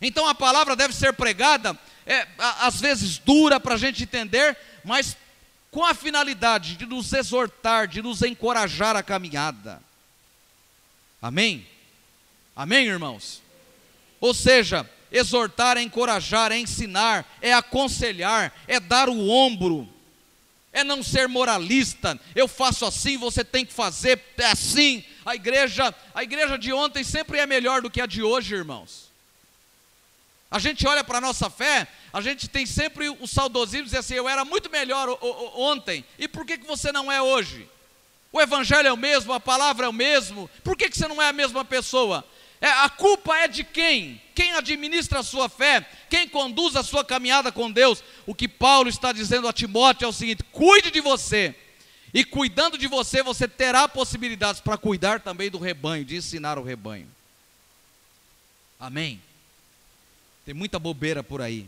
[0.00, 5.14] Então a palavra deve ser pregada é, às vezes dura para a gente entender, mas
[5.70, 9.82] com a finalidade de nos exortar, de nos encorajar a caminhada.
[11.20, 11.66] Amém?
[12.56, 13.42] Amém, irmãos?
[14.20, 19.88] Ou seja, exortar é encorajar, é ensinar, é aconselhar, é dar o ombro,
[20.72, 22.18] é não ser moralista.
[22.34, 25.04] Eu faço assim, você tem que fazer é assim.
[25.24, 29.10] A igreja, a igreja de ontem sempre é melhor do que a de hoje, irmãos.
[30.50, 34.14] A gente olha para a nossa fé, a gente tem sempre o saudosismo dizer assim,
[34.14, 35.08] eu era muito melhor
[35.54, 37.68] ontem, e por que, que você não é hoje?
[38.32, 41.22] O evangelho é o mesmo, a palavra é o mesmo, por que, que você não
[41.22, 42.24] é a mesma pessoa?
[42.60, 44.20] É, a culpa é de quem?
[44.34, 45.88] Quem administra a sua fé?
[46.10, 48.04] Quem conduz a sua caminhada com Deus?
[48.26, 51.54] O que Paulo está dizendo a Timóteo é o seguinte: cuide de você,
[52.12, 56.62] e cuidando de você, você terá possibilidades para cuidar também do rebanho, de ensinar o
[56.62, 57.08] rebanho.
[58.78, 59.22] Amém?
[60.44, 61.66] Tem muita bobeira por aí.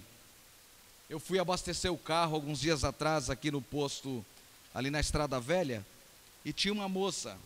[1.09, 4.25] Eu fui abastecer o carro alguns dias atrás aqui no posto,
[4.75, 5.85] ali na Estrada Velha,
[6.45, 7.39] e tinha uma moça.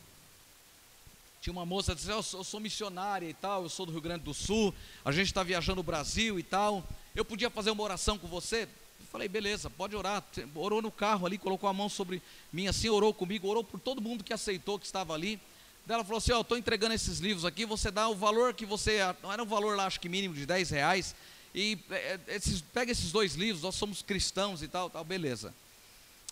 [1.47, 3.93] Tinha uma moça que disse: eu sou, eu sou missionária e tal, eu sou do
[3.93, 6.85] Rio Grande do Sul, a gente está viajando o Brasil e tal.
[7.15, 8.65] Eu podia fazer uma oração com você?
[8.65, 10.25] Eu falei, beleza, pode orar.
[10.57, 12.21] Orou no carro ali, colocou a mão sobre
[12.53, 15.41] mim assim, orou comigo, orou por todo mundo que aceitou que estava ali.
[15.89, 18.67] Ela falou assim: Ó, oh, estou entregando esses livros aqui, você dá o valor que
[18.67, 18.99] você.
[19.23, 21.15] Não era um valor lá, acho que mínimo de 10 reais.
[21.55, 25.55] E é, é, esses, pega esses dois livros, nós somos cristãos e tal, tal, beleza.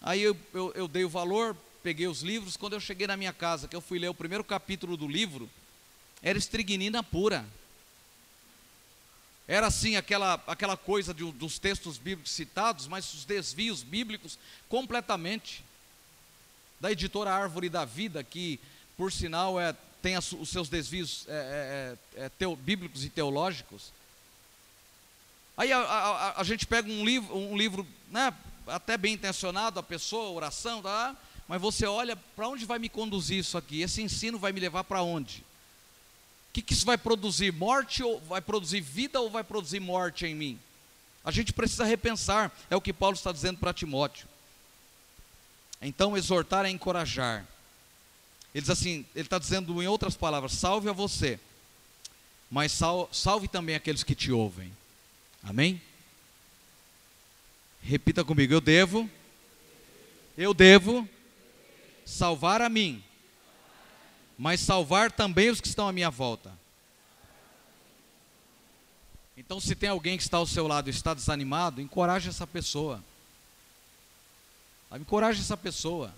[0.02, 2.56] Aí eu, eu, eu dei o valor, peguei os livros.
[2.56, 5.48] Quando eu cheguei na minha casa, que eu fui ler o primeiro capítulo do livro,
[6.22, 7.44] era estrignina pura.
[9.46, 15.62] Era assim aquela, aquela coisa de, dos textos bíblicos citados, mas os desvios bíblicos completamente.
[16.80, 18.58] Da editora Árvore da Vida, que
[18.96, 21.32] por sinal, é, tem as, os seus desvios é,
[22.16, 23.92] é, é, é, teo, bíblicos e teológicos.
[25.56, 28.32] Aí a, a, a, gente pega um livro, um livro né,
[28.66, 33.38] até bem intencionado, a pessoa, oração, tá, mas você olha, para onde vai me conduzir
[33.38, 33.82] isso aqui?
[33.82, 35.40] Esse ensino vai me levar para onde?
[36.50, 37.52] O que, que isso vai produzir?
[37.52, 40.58] Morte ou vai produzir vida ou vai produzir morte em mim?
[41.24, 44.28] A gente precisa repensar, é o que Paulo está dizendo para Timóteo.
[45.80, 47.46] Então, exortar é encorajar.
[48.54, 51.40] Ele diz assim, ele está dizendo em outras palavras, salve a você,
[52.50, 54.72] mas sal, salve também aqueles que te ouvem.
[55.42, 55.82] Amém?
[57.82, 59.10] Repita comigo, eu devo,
[60.38, 61.06] eu devo
[62.04, 63.02] salvar a mim,
[64.36, 66.52] mas salvar também os que estão à minha volta.
[69.36, 73.02] Então, se tem alguém que está ao seu lado e está desanimado, encoraje essa pessoa.
[74.92, 76.14] Encoraje essa pessoa.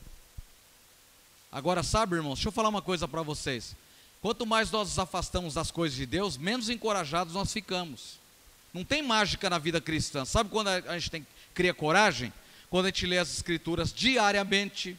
[1.51, 3.75] Agora, sabe, irmãos, deixa eu falar uma coisa para vocês.
[4.21, 8.19] Quanto mais nós nos afastamos das coisas de Deus, menos encorajados nós ficamos.
[8.75, 10.27] Não tem mágica na vida cristã.
[10.27, 12.31] Sabe quando a gente tem, cria coragem?
[12.69, 14.99] Quando a gente lê as Escrituras diariamente,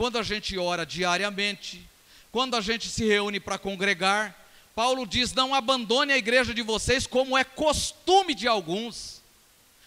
[0.00, 1.86] quando a gente ora diariamente,
[2.32, 4.34] quando a gente se reúne para congregar.
[4.74, 9.20] Paulo diz: não abandone a igreja de vocês, como é costume de alguns.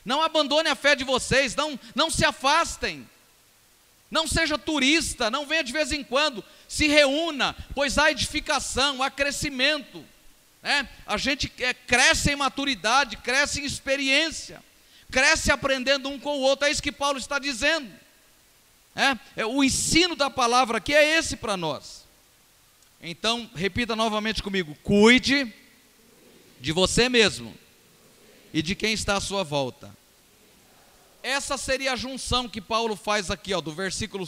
[0.06, 3.10] Não abandone a fé de vocês, não, não se afastem.
[4.12, 9.10] Não seja turista, não venha de vez em quando, se reúna, pois há edificação, há
[9.10, 10.06] crescimento.
[10.62, 10.88] Né?
[11.08, 14.64] A gente é, cresce em maturidade, cresce em experiência,
[15.10, 18.03] cresce aprendendo um com o outro, é isso que Paulo está dizendo.
[18.96, 22.06] É, é o ensino da palavra aqui é esse para nós.
[23.02, 25.52] Então, repita novamente comigo: cuide
[26.60, 27.54] de você mesmo
[28.54, 29.96] e de quem está à sua volta.
[31.22, 34.28] Essa seria a junção que Paulo faz aqui, ó, do versículo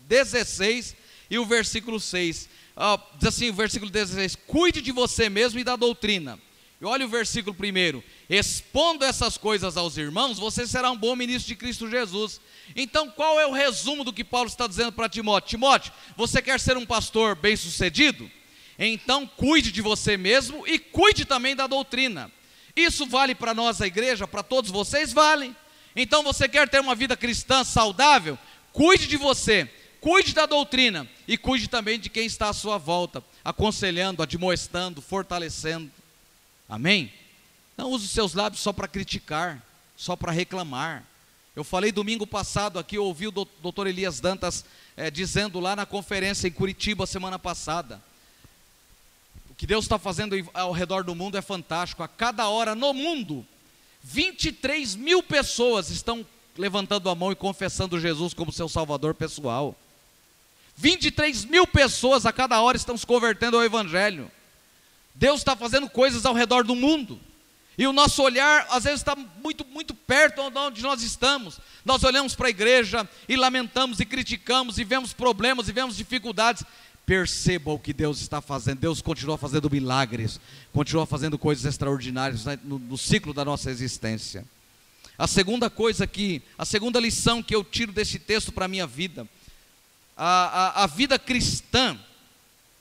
[0.00, 0.94] 16
[1.28, 2.48] e o versículo 6.
[2.76, 6.38] Ó, diz assim, o versículo 16: Cuide de você mesmo e da doutrina.
[6.80, 11.48] E olha o versículo primeiro: Expondo essas coisas aos irmãos, você será um bom ministro
[11.48, 12.40] de Cristo Jesus.
[12.74, 15.50] Então, qual é o resumo do que Paulo está dizendo para Timóteo?
[15.50, 18.30] Timóteo, você quer ser um pastor bem-sucedido?
[18.78, 22.30] Então, cuide de você mesmo e cuide também da doutrina.
[22.74, 25.12] Isso vale para nós, a igreja, para todos vocês?
[25.12, 25.54] Vale.
[25.94, 28.36] Então você quer ter uma vida cristã saudável?
[28.72, 33.22] Cuide de você, cuide da doutrina e cuide também de quem está à sua volta,
[33.44, 35.90] aconselhando, admoestando, fortalecendo.
[36.68, 37.12] Amém?
[37.76, 39.62] Não use os seus lábios só para criticar,
[39.96, 41.04] só para reclamar.
[41.56, 44.64] Eu falei domingo passado aqui, eu ouvi o doutor Elias Dantas
[44.96, 48.02] é, dizendo lá na conferência em Curitiba semana passada.
[49.50, 52.02] O que Deus está fazendo ao redor do mundo é fantástico.
[52.02, 53.46] A cada hora no mundo
[54.02, 56.26] 23 mil pessoas estão
[56.58, 59.76] levantando a mão e confessando Jesus como seu salvador pessoal.
[60.76, 64.30] 23 mil pessoas a cada hora estão se convertendo ao Evangelho.
[65.14, 67.20] Deus está fazendo coisas ao redor do mundo.
[67.76, 71.58] E o nosso olhar, às vezes, está muito, muito perto de onde nós estamos.
[71.84, 76.64] Nós olhamos para a igreja e lamentamos e criticamos e vemos problemas e vemos dificuldades.
[77.04, 78.78] Perceba o que Deus está fazendo.
[78.78, 80.40] Deus continua fazendo milagres,
[80.72, 84.46] continua fazendo coisas extraordinárias no, no ciclo da nossa existência.
[85.18, 88.86] A segunda coisa que, a segunda lição que eu tiro desse texto para a minha
[88.86, 89.28] vida,
[90.16, 90.24] a,
[90.80, 91.98] a, a, vida cristã,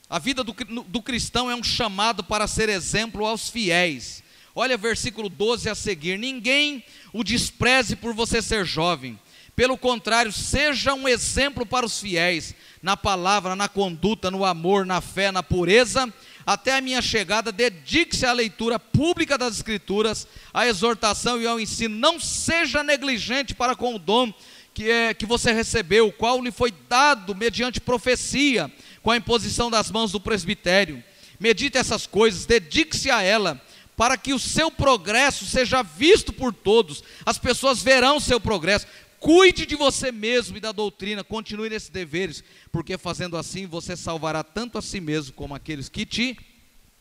[0.10, 4.23] a vida do, do cristão é um chamado para ser exemplo aos fiéis.
[4.56, 9.20] Olha versículo 12 a seguir: Ninguém o despreze por você ser jovem,
[9.56, 15.00] pelo contrário, seja um exemplo para os fiéis, na palavra, na conduta, no amor, na
[15.00, 16.12] fé, na pureza.
[16.46, 21.96] Até a minha chegada, dedique-se à leitura pública das Escrituras, à exortação e ao ensino.
[21.96, 24.34] Não seja negligente para com o dom
[24.74, 28.72] que, é, que você recebeu, o qual lhe foi dado mediante profecia,
[29.04, 31.04] com a imposição das mãos do presbitério.
[31.40, 33.62] Medite essas coisas, dedique-se a ela
[33.96, 38.88] para que o seu progresso seja visto por todos, as pessoas verão o seu progresso.
[39.20, 44.44] Cuide de você mesmo e da doutrina, continue nesses deveres, porque fazendo assim você salvará
[44.44, 46.38] tanto a si mesmo como aqueles que te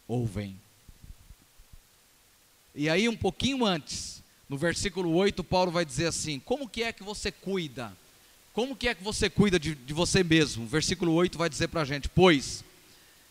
[0.07, 0.57] ouvem.
[2.75, 6.93] E aí, um pouquinho antes, no versículo 8, Paulo vai dizer assim: Como que é
[6.93, 7.93] que você cuida?
[8.53, 10.65] Como que é que você cuida de, de você mesmo?
[10.65, 12.65] O versículo 8 vai dizer para a gente: Pois,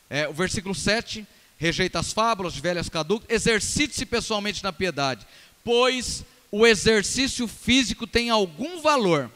[0.10, 1.26] é, o versículo 7
[1.62, 5.28] rejeita as fábulas velhas caducas, exercite-se pessoalmente na piedade,
[5.64, 9.30] pois o exercício físico tem algum valor,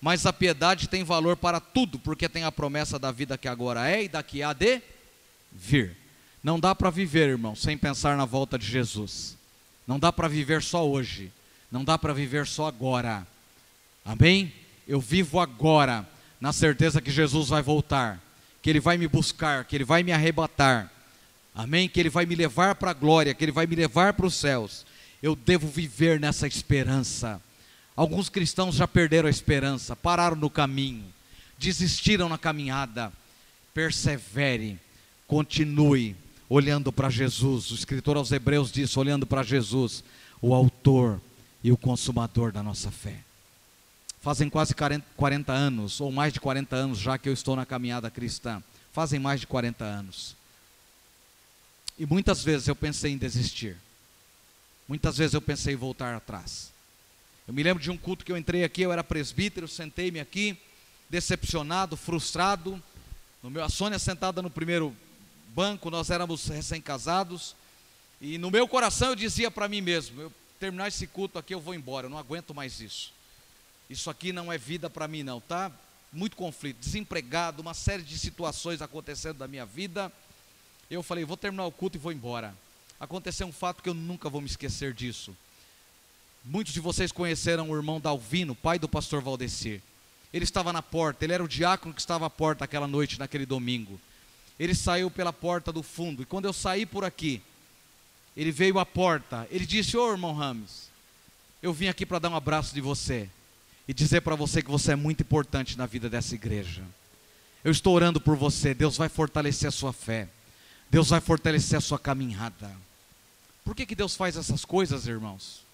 [0.00, 3.88] mas a piedade tem valor para tudo, porque tem a promessa da vida que agora
[3.88, 4.82] é e da que há de
[5.52, 5.96] vir.
[6.42, 9.36] Não dá para viver, irmão, sem pensar na volta de Jesus.
[9.86, 11.30] Não dá para viver só hoje.
[11.70, 13.24] Não dá para viver só agora.
[14.04, 14.52] Amém?
[14.86, 16.04] Eu vivo agora,
[16.40, 18.20] na certeza que Jesus vai voltar,
[18.60, 20.97] que Ele vai me buscar, que Ele vai me arrebatar
[21.58, 21.88] Amém?
[21.88, 24.34] Que Ele vai me levar para a glória, que Ele vai me levar para os
[24.34, 24.86] céus.
[25.20, 27.42] Eu devo viver nessa esperança.
[27.96, 31.04] Alguns cristãos já perderam a esperança, pararam no caminho,
[31.58, 33.12] desistiram na caminhada.
[33.74, 34.78] Persevere,
[35.26, 36.14] continue
[36.48, 37.72] olhando para Jesus.
[37.72, 40.04] O escritor aos Hebreus diz: olhando para Jesus,
[40.40, 41.20] o Autor
[41.64, 43.16] e o Consumador da nossa fé.
[44.20, 44.76] Fazem quase
[45.16, 48.62] 40 anos, ou mais de 40 anos já que eu estou na caminhada cristã.
[48.92, 50.37] Fazem mais de 40 anos.
[51.98, 53.76] E muitas vezes eu pensei em desistir.
[54.86, 56.70] Muitas vezes eu pensei em voltar atrás.
[57.46, 60.56] Eu me lembro de um culto que eu entrei aqui, eu era presbítero, sentei-me aqui,
[61.10, 62.80] decepcionado, frustrado.
[63.42, 64.94] No meu, a Sônia sentada no primeiro
[65.54, 67.56] banco, nós éramos recém-casados.
[68.20, 71.60] E no meu coração eu dizia para mim mesmo: eu terminar esse culto aqui, eu
[71.60, 73.12] vou embora, eu não aguento mais isso.
[73.90, 75.72] Isso aqui não é vida para mim, não, tá?
[76.12, 80.12] Muito conflito, desempregado, uma série de situações acontecendo na minha vida.
[80.90, 82.54] Eu falei, vou terminar o culto e vou embora.
[82.98, 85.36] Aconteceu um fato que eu nunca vou me esquecer disso.
[86.44, 89.82] Muitos de vocês conheceram o irmão Dalvino, pai do pastor Valdecir.
[90.32, 93.46] Ele estava na porta, ele era o diácono que estava à porta aquela noite, naquele
[93.46, 94.00] domingo.
[94.58, 97.42] Ele saiu pela porta do fundo, e quando eu saí por aqui,
[98.36, 100.88] ele veio à porta, ele disse: Ô oh, irmão Rames,
[101.62, 103.28] eu vim aqui para dar um abraço de você
[103.86, 106.82] e dizer para você que você é muito importante na vida dessa igreja.
[107.64, 110.28] Eu estou orando por você, Deus vai fortalecer a sua fé.
[110.90, 112.70] Deus vai fortalecer a sua caminhada.
[113.64, 115.66] Por que, que Deus faz essas coisas, irmãos?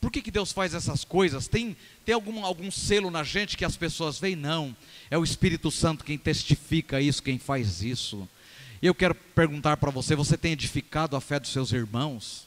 [0.00, 1.46] Por que, que Deus faz essas coisas?
[1.46, 4.36] Tem, tem algum, algum selo na gente que as pessoas veem?
[4.36, 4.74] Não.
[5.10, 8.28] É o Espírito Santo quem testifica isso, quem faz isso.
[8.80, 12.46] E eu quero perguntar para você: você tem edificado a fé dos seus irmãos?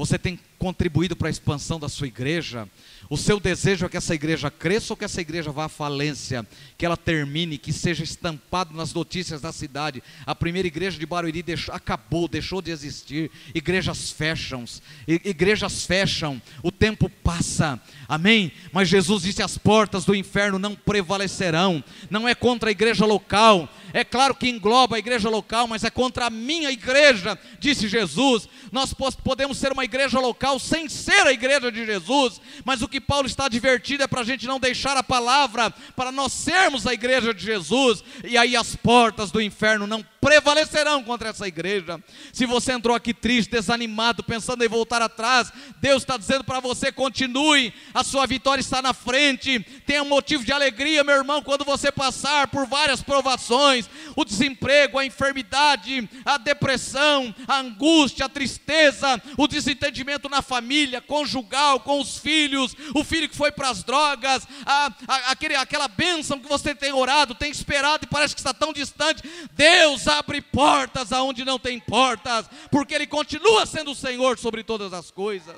[0.00, 2.66] Você tem contribuído para a expansão da sua igreja?
[3.10, 6.46] O seu desejo é que essa igreja cresça ou que essa igreja vá à falência,
[6.78, 10.02] que ela termine, que seja estampado nas notícias da cidade.
[10.24, 13.30] A primeira igreja de Barueri deixou, acabou, deixou de existir.
[13.54, 14.64] Igrejas fecham,
[15.06, 17.78] igrejas fecham, o tempo passa.
[18.08, 18.50] Amém?
[18.72, 21.84] Mas Jesus disse: as portas do inferno não prevalecerão.
[22.08, 25.90] Não é contra a igreja local, é claro que engloba a igreja local, mas é
[25.90, 28.48] contra a minha igreja, disse Jesus.
[28.72, 33.00] Nós podemos ser uma igreja local sem ser a igreja de Jesus, mas o que
[33.00, 36.94] Paulo está advertido é para a gente não deixar a palavra, para nós sermos a
[36.94, 41.98] igreja de Jesus, e aí as portas do inferno não prevalecerão contra essa igreja.
[42.32, 46.92] Se você entrou aqui triste, desanimado, pensando em voltar atrás, Deus está dizendo para você:
[46.92, 51.64] continue, a sua vitória está na frente, tenha um motivo de alegria, meu irmão, quando
[51.64, 59.20] você passar por várias provações o desemprego, a enfermidade, a depressão, a angústia, a tristeza,
[59.36, 64.46] o desentendimento na família, conjugal, com os filhos, o filho que foi para as drogas,
[64.64, 68.54] a, a, aquele, aquela bênção que você tem orado, tem esperado e parece que está
[68.54, 69.22] tão distante.
[69.52, 74.92] Deus abre portas aonde não tem portas, porque Ele continua sendo o Senhor sobre todas
[74.92, 75.56] as coisas.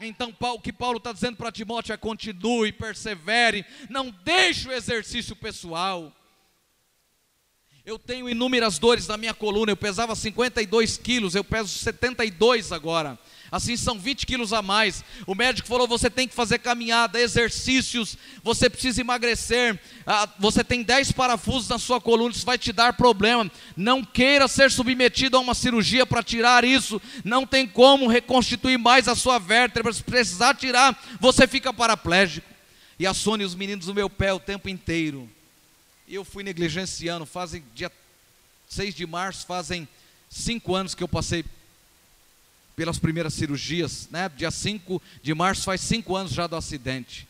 [0.00, 5.36] Então, o que Paulo está dizendo para Timóteo é: continue, persevere, não deixe o exercício
[5.36, 6.12] pessoal.
[7.84, 9.72] Eu tenho inúmeras dores na minha coluna.
[9.72, 13.18] Eu pesava 52 quilos, eu peso 72 agora.
[13.50, 15.04] Assim são 20 quilos a mais.
[15.26, 19.80] O médico falou: você tem que fazer caminhada, exercícios, você precisa emagrecer.
[20.06, 23.50] Ah, você tem 10 parafusos na sua coluna, isso vai te dar problema.
[23.76, 27.02] Não queira ser submetido a uma cirurgia para tirar isso.
[27.24, 29.92] Não tem como reconstituir mais a sua vértebra.
[29.92, 32.46] Se precisar tirar, você fica paraplégico.
[32.96, 35.28] E a Sônia e os meninos no meu pé o tempo inteiro
[36.14, 37.90] eu fui negligenciando, fazem dia
[38.68, 39.88] 6 de março, fazem
[40.30, 41.44] cinco anos que eu passei
[42.74, 44.28] pelas primeiras cirurgias, né?
[44.30, 47.28] Dia 5 de março faz cinco anos já do acidente.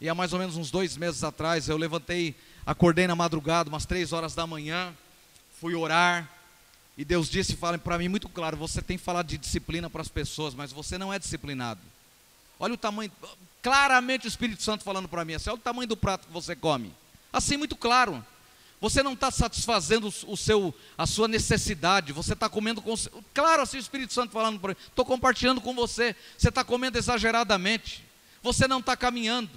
[0.00, 3.84] E há mais ou menos uns dois meses atrás eu levantei, acordei na madrugada, umas
[3.84, 4.94] três horas da manhã,
[5.60, 6.28] fui orar,
[6.96, 10.08] e Deus disse, fala para mim muito claro, você tem falado de disciplina para as
[10.08, 11.80] pessoas, mas você não é disciplinado.
[12.58, 13.10] Olha o tamanho,
[13.62, 16.54] claramente o Espírito Santo falando para mim, assim, olha o tamanho do prato que você
[16.54, 16.92] come.
[17.32, 18.24] Assim, muito claro.
[18.80, 22.94] Você não está satisfazendo o seu, a sua necessidade, você está comendo com.
[23.34, 26.96] Claro, assim o Espírito Santo falando para mim, estou compartilhando com você, você está comendo
[26.96, 28.02] exageradamente,
[28.42, 29.50] você não está caminhando.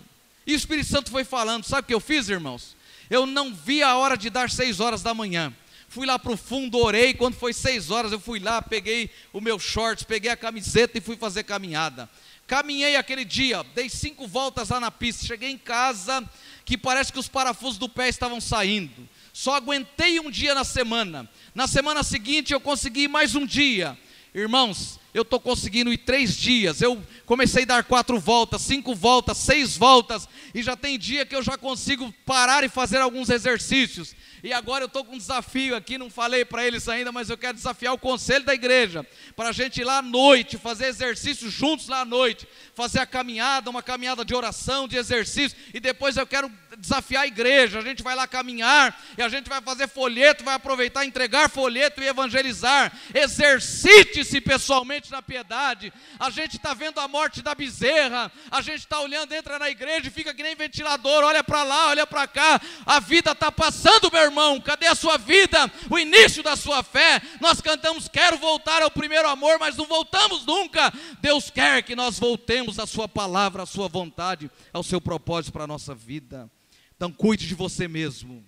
[0.45, 2.75] E o Espírito Santo foi falando, sabe o que eu fiz, irmãos?
[3.09, 5.53] Eu não vi a hora de dar seis horas da manhã.
[5.87, 7.13] Fui lá para o fundo, orei.
[7.13, 11.01] Quando foi seis horas, eu fui lá, peguei o meu shorts, peguei a camiseta e
[11.01, 12.09] fui fazer caminhada.
[12.47, 15.25] Caminhei aquele dia, dei cinco voltas lá na pista.
[15.25, 16.27] Cheguei em casa,
[16.65, 19.07] que parece que os parafusos do pé estavam saindo.
[19.31, 21.29] Só aguentei um dia na semana.
[21.53, 23.97] Na semana seguinte eu consegui mais um dia.
[24.33, 26.81] Irmãos, eu estou conseguindo ir três dias.
[26.81, 31.35] Eu comecei a dar quatro voltas, cinco voltas, seis voltas, e já tem dia que
[31.35, 34.15] eu já consigo parar e fazer alguns exercícios.
[34.43, 37.37] E agora eu estou com um desafio aqui, não falei para eles ainda, mas eu
[37.37, 41.49] quero desafiar o conselho da igreja, para a gente ir lá à noite, fazer exercício
[41.49, 46.17] juntos lá à noite, fazer a caminhada, uma caminhada de oração, de exercício, e depois
[46.17, 47.79] eu quero desafiar a igreja.
[47.79, 52.01] A gente vai lá caminhar e a gente vai fazer folheto, vai aproveitar, entregar folheto
[52.01, 52.91] e evangelizar.
[53.13, 55.93] Exercite-se pessoalmente na piedade.
[56.19, 60.07] A gente está vendo a morte da bezerra, a gente está olhando, entra na igreja
[60.07, 62.59] e fica que nem ventilador, olha para lá, olha para cá.
[62.85, 64.32] A vida está passando, meu irmão.
[64.61, 65.71] Cadê a sua vida?
[65.89, 67.21] O início da sua fé.
[67.39, 70.93] Nós cantamos, quero voltar ao primeiro amor, mas não voltamos nunca.
[71.21, 75.65] Deus quer que nós voltemos à sua palavra, à sua vontade, ao seu propósito para
[75.65, 76.49] a nossa vida.
[76.95, 78.43] Então cuide de você mesmo.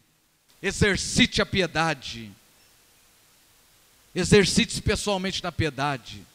[0.62, 2.32] Exercite a piedade.
[4.14, 6.26] Exercite-se pessoalmente na piedade.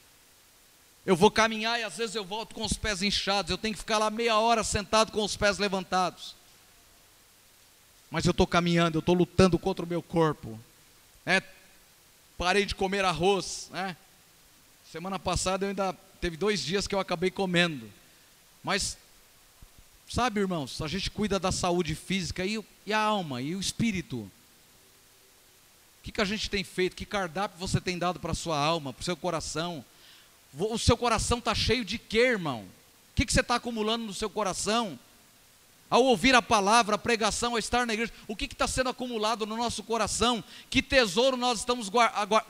[1.06, 3.50] Eu vou caminhar e às vezes eu volto com os pés inchados.
[3.50, 6.36] Eu tenho que ficar lá meia hora sentado com os pés levantados.
[8.10, 10.58] Mas eu estou caminhando, eu estou lutando contra o meu corpo.
[11.24, 11.42] É,
[12.36, 13.68] parei de comer arroz.
[13.70, 13.96] Né?
[14.90, 17.90] Semana passada eu ainda teve dois dias que eu acabei comendo.
[18.62, 18.98] Mas
[20.10, 24.16] Sabe, irmãos, a gente cuida da saúde física e, e a alma e o espírito.
[24.16, 24.30] O
[26.02, 26.96] que, que a gente tem feito?
[26.96, 29.84] Que cardápio você tem dado para a sua alma, para o seu coração?
[30.52, 32.62] O seu coração está cheio de quê, irmão?
[32.62, 34.98] O que, que você está acumulando no seu coração?
[35.90, 39.44] Ao ouvir a palavra, a pregação, ao estar na igreja, o que está sendo acumulado
[39.44, 40.42] no nosso coração?
[40.70, 41.90] Que tesouro nós estamos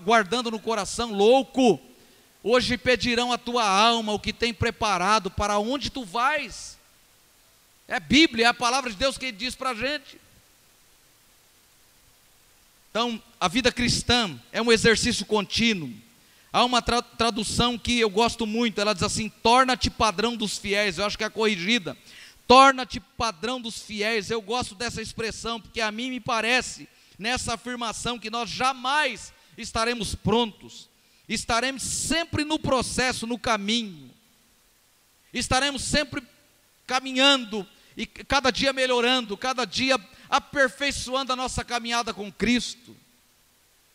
[0.05, 1.15] guardando no coração?
[1.15, 1.81] Louco!
[2.43, 6.79] Hoje pedirão a tua alma o que tem preparado, para onde tu vais.
[7.89, 10.21] É Bíblia, é a palavra de Deus que diz para a gente.
[12.91, 15.91] Então, a vida cristã é um exercício contínuo.
[16.53, 20.99] Há uma tra tradução que eu gosto muito, ela diz assim: torna-te padrão dos fiéis.
[20.99, 21.97] Eu acho que é corrigida.
[22.51, 24.29] Torna-te padrão dos fiéis.
[24.29, 30.17] Eu gosto dessa expressão, porque a mim me parece, nessa afirmação, que nós jamais estaremos
[30.17, 30.89] prontos,
[31.29, 34.11] estaremos sempre no processo, no caminho,
[35.33, 36.27] estaremos sempre
[36.89, 37.65] caminhando
[37.97, 39.97] e cada dia melhorando, cada dia
[40.29, 42.97] aperfeiçoando a nossa caminhada com Cristo.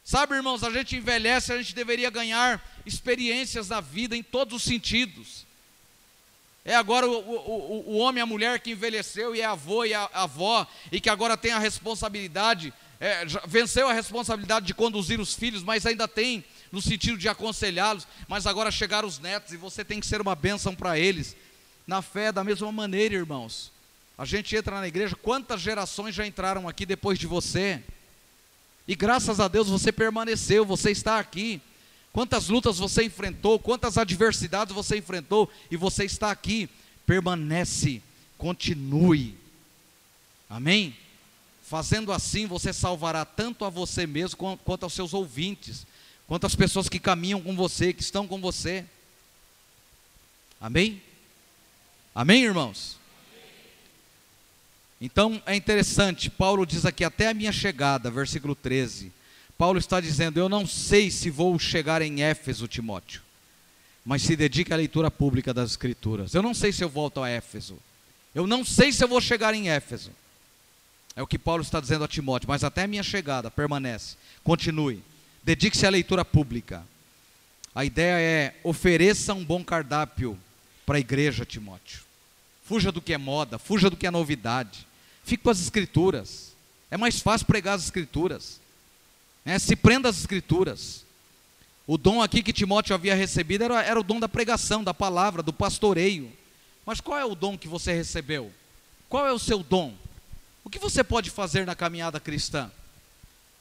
[0.02, 4.64] Sabe, irmãos, a gente envelhece, a gente deveria ganhar experiências na vida em todos os
[4.64, 5.46] sentidos.
[6.68, 9.94] É agora o, o, o homem e a mulher que envelheceu e é avô e
[9.94, 15.36] a avó e que agora tem a responsabilidade, é, venceu a responsabilidade de conduzir os
[15.36, 19.86] filhos, mas ainda tem no sentido de aconselhá-los, mas agora chegaram os netos e você
[19.86, 21.36] tem que ser uma bênção para eles.
[21.86, 23.72] Na fé, da mesma maneira, irmãos.
[24.18, 27.84] A gente entra na igreja, quantas gerações já entraram aqui depois de você?
[28.88, 31.62] E graças a Deus você permaneceu, você está aqui.
[32.16, 36.70] Quantas lutas você enfrentou, quantas adversidades você enfrentou e você está aqui.
[37.06, 38.02] Permanece,
[38.38, 39.36] continue.
[40.50, 40.96] Amém?
[41.62, 45.86] Fazendo assim, você salvará tanto a você mesmo quanto aos seus ouvintes,
[46.26, 48.86] quanto às pessoas que caminham com você, que estão com você.
[50.62, 51.02] Amém?
[52.16, 52.98] Amém, irmãos?
[55.02, 59.12] Então é interessante, Paulo diz aqui, até a minha chegada, versículo 13.
[59.58, 63.22] Paulo está dizendo: Eu não sei se vou chegar em Éfeso, Timóteo,
[64.06, 66.34] mas se dedica à leitura pública das Escrituras.
[66.34, 67.78] Eu não sei se eu volto a Éfeso.
[68.34, 70.12] Eu não sei se eu vou chegar em Éfeso.
[71.16, 74.18] É o que Paulo está dizendo a Timóteo, mas até a minha chegada, permanece.
[74.44, 75.02] Continue.
[75.42, 76.84] Dedique-se à leitura pública.
[77.74, 80.38] A ideia é ofereça um bom cardápio
[80.86, 82.02] para a igreja, Timóteo.
[82.66, 84.86] Fuja do que é moda, fuja do que é novidade.
[85.24, 86.54] Fique com as escrituras.
[86.92, 88.60] É mais fácil pregar as escrituras.
[89.46, 91.06] É, se prenda às escrituras.
[91.86, 95.44] O dom aqui que Timóteo havia recebido era, era o dom da pregação, da palavra,
[95.44, 96.32] do pastoreio.
[96.86, 98.52] Mas qual é o dom que você recebeu?
[99.08, 99.94] Qual é o seu dom?
[100.64, 102.72] O que você pode fazer na caminhada cristã?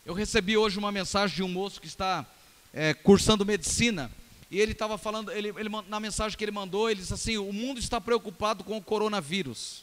[0.07, 2.25] Eu recebi hoje uma mensagem de um moço que está
[2.73, 4.11] é, cursando medicina
[4.51, 7.53] e ele estava falando, ele, ele, na mensagem que ele mandou, ele disse assim: o
[7.53, 9.83] mundo está preocupado com o coronavírus.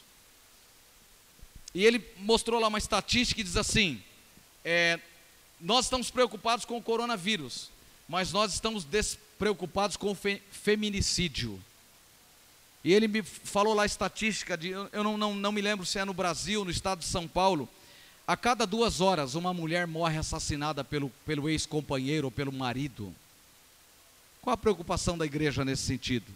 [1.74, 4.02] E ele mostrou lá uma estatística que diz assim:
[4.64, 4.98] é,
[5.62, 7.70] nós estamos preocupados com o coronavírus,
[8.08, 11.58] mas nós estamos despreocupados com o fe, feminicídio.
[12.84, 16.00] E ele me falou lá a estatística, de, eu não, não, não me lembro se
[16.00, 17.68] é no Brasil, no estado de São Paulo.
[18.26, 23.14] A cada duas horas, uma mulher morre assassinada pelo, pelo ex-companheiro ou pelo marido.
[24.40, 26.26] Qual a preocupação da igreja nesse sentido?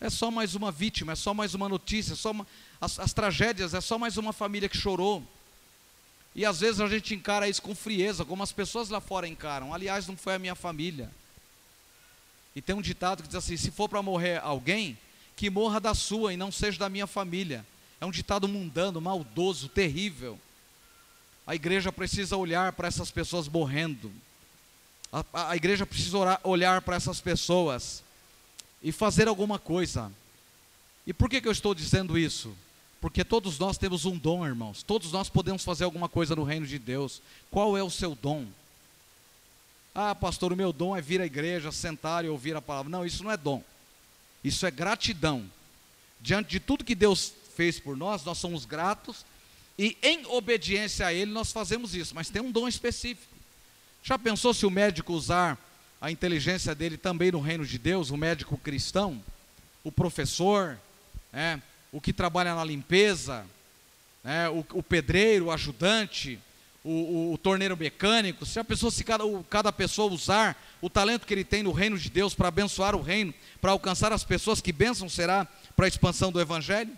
[0.00, 2.46] É só mais uma vítima, é só mais uma notícia, é só uma,
[2.80, 5.22] as, as tragédias, é só mais uma família que chorou.
[6.36, 9.72] E às vezes a gente encara isso com frieza, como as pessoas lá fora encaram.
[9.72, 11.10] Aliás, não foi a minha família.
[12.54, 14.98] E tem um ditado que diz assim: se for para morrer alguém,
[15.34, 17.64] que morra da sua e não seja da minha família.
[17.98, 20.38] É um ditado mundano, maldoso, terrível.
[21.46, 24.12] A igreja precisa olhar para essas pessoas morrendo.
[25.10, 28.02] A, a, a igreja precisa orar, olhar para essas pessoas
[28.82, 30.12] e fazer alguma coisa.
[31.06, 32.54] E por que, que eu estou dizendo isso?
[33.06, 34.82] Porque todos nós temos um dom, irmãos.
[34.82, 37.22] Todos nós podemos fazer alguma coisa no reino de Deus.
[37.52, 38.44] Qual é o seu dom?
[39.94, 42.90] Ah, pastor, o meu dom é vir à igreja, sentar e ouvir a palavra.
[42.90, 43.62] Não, isso não é dom.
[44.42, 45.48] Isso é gratidão.
[46.20, 49.24] Diante de tudo que Deus fez por nós, nós somos gratos
[49.78, 53.32] e em obediência a Ele nós fazemos isso, mas tem um dom específico.
[54.02, 55.56] Já pensou se o médico usar
[56.00, 59.22] a inteligência dele também no reino de Deus, o médico cristão,
[59.84, 60.76] o professor,
[61.32, 61.60] é,
[61.92, 63.44] o que trabalha na limpeza,
[64.24, 66.38] é, o, o pedreiro, o ajudante,
[66.84, 71.26] o, o, o torneiro mecânico, se a pessoa, se cada, cada pessoa usar o talento
[71.26, 74.60] que ele tem no reino de Deus para abençoar o reino, para alcançar as pessoas,
[74.60, 76.92] que bênção será para a expansão do Evangelho?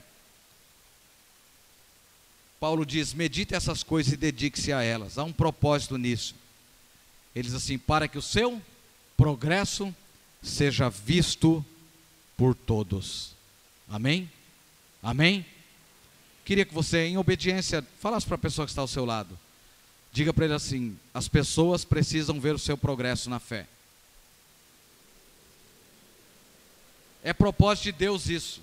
[2.61, 5.17] Paulo diz: medite essas coisas e dedique-se a elas.
[5.17, 6.35] Há um propósito nisso.
[7.35, 8.61] Ele diz assim: para que o seu
[9.17, 9.95] progresso
[10.43, 11.65] seja visto
[12.37, 13.33] por todos.
[13.89, 14.31] Amém?
[15.03, 15.47] Amém?
[16.45, 19.39] Queria que você, em obediência, falasse para a pessoa que está ao seu lado.
[20.13, 23.67] Diga para ele assim: as pessoas precisam ver o seu progresso na fé.
[27.23, 28.63] É propósito de Deus isso.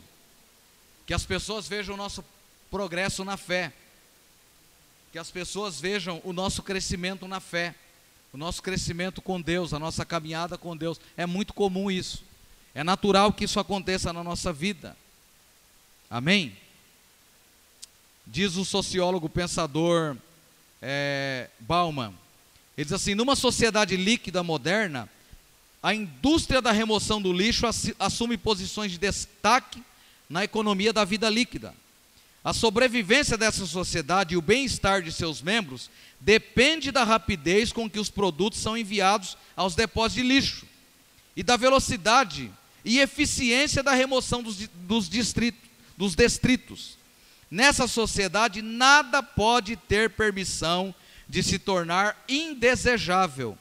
[1.06, 2.26] Que as pessoas vejam o nosso
[2.72, 3.72] progresso na fé.
[5.12, 7.76] Que as pessoas vejam o nosso crescimento na fé.
[8.34, 11.00] O nosso crescimento com Deus, a nossa caminhada com Deus.
[11.16, 12.24] É muito comum isso.
[12.74, 14.98] É natural que isso aconteça na nossa vida.
[16.16, 16.55] Amém?
[18.26, 20.16] Diz o sociólogo pensador
[20.82, 22.13] é, Bauman.
[22.78, 25.09] Ele diz assim: numa sociedade líquida moderna,
[25.84, 27.68] a indústria da remoção do lixo
[27.99, 29.84] assume posições de destaque
[30.30, 31.76] na economia da vida líquida.
[32.45, 35.89] A sobrevivência dessa sociedade e o bem-estar de seus membros
[36.22, 40.66] depende da rapidez com que os produtos são enviados aos depósitos de lixo
[41.36, 42.49] e da velocidade
[42.86, 45.59] e eficiência da remoção dos, dos, distritos,
[45.98, 46.98] dos destritos.
[47.50, 50.93] Nessa sociedade, nada pode ter permissão
[51.28, 53.58] de se tornar indesejável.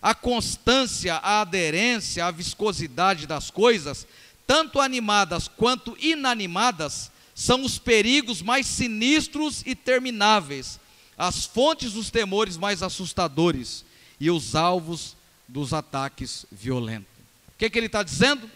[0.00, 4.06] A constância, a aderência, a viscosidade das coisas,
[4.46, 10.80] tanto animadas quanto inanimadas, são os perigos mais sinistros e termináveis,
[11.18, 13.84] as fontes dos temores mais assustadores
[14.18, 15.16] e os alvos
[15.48, 17.08] dos ataques violentos.
[17.48, 18.50] O que, que ele está dizendo?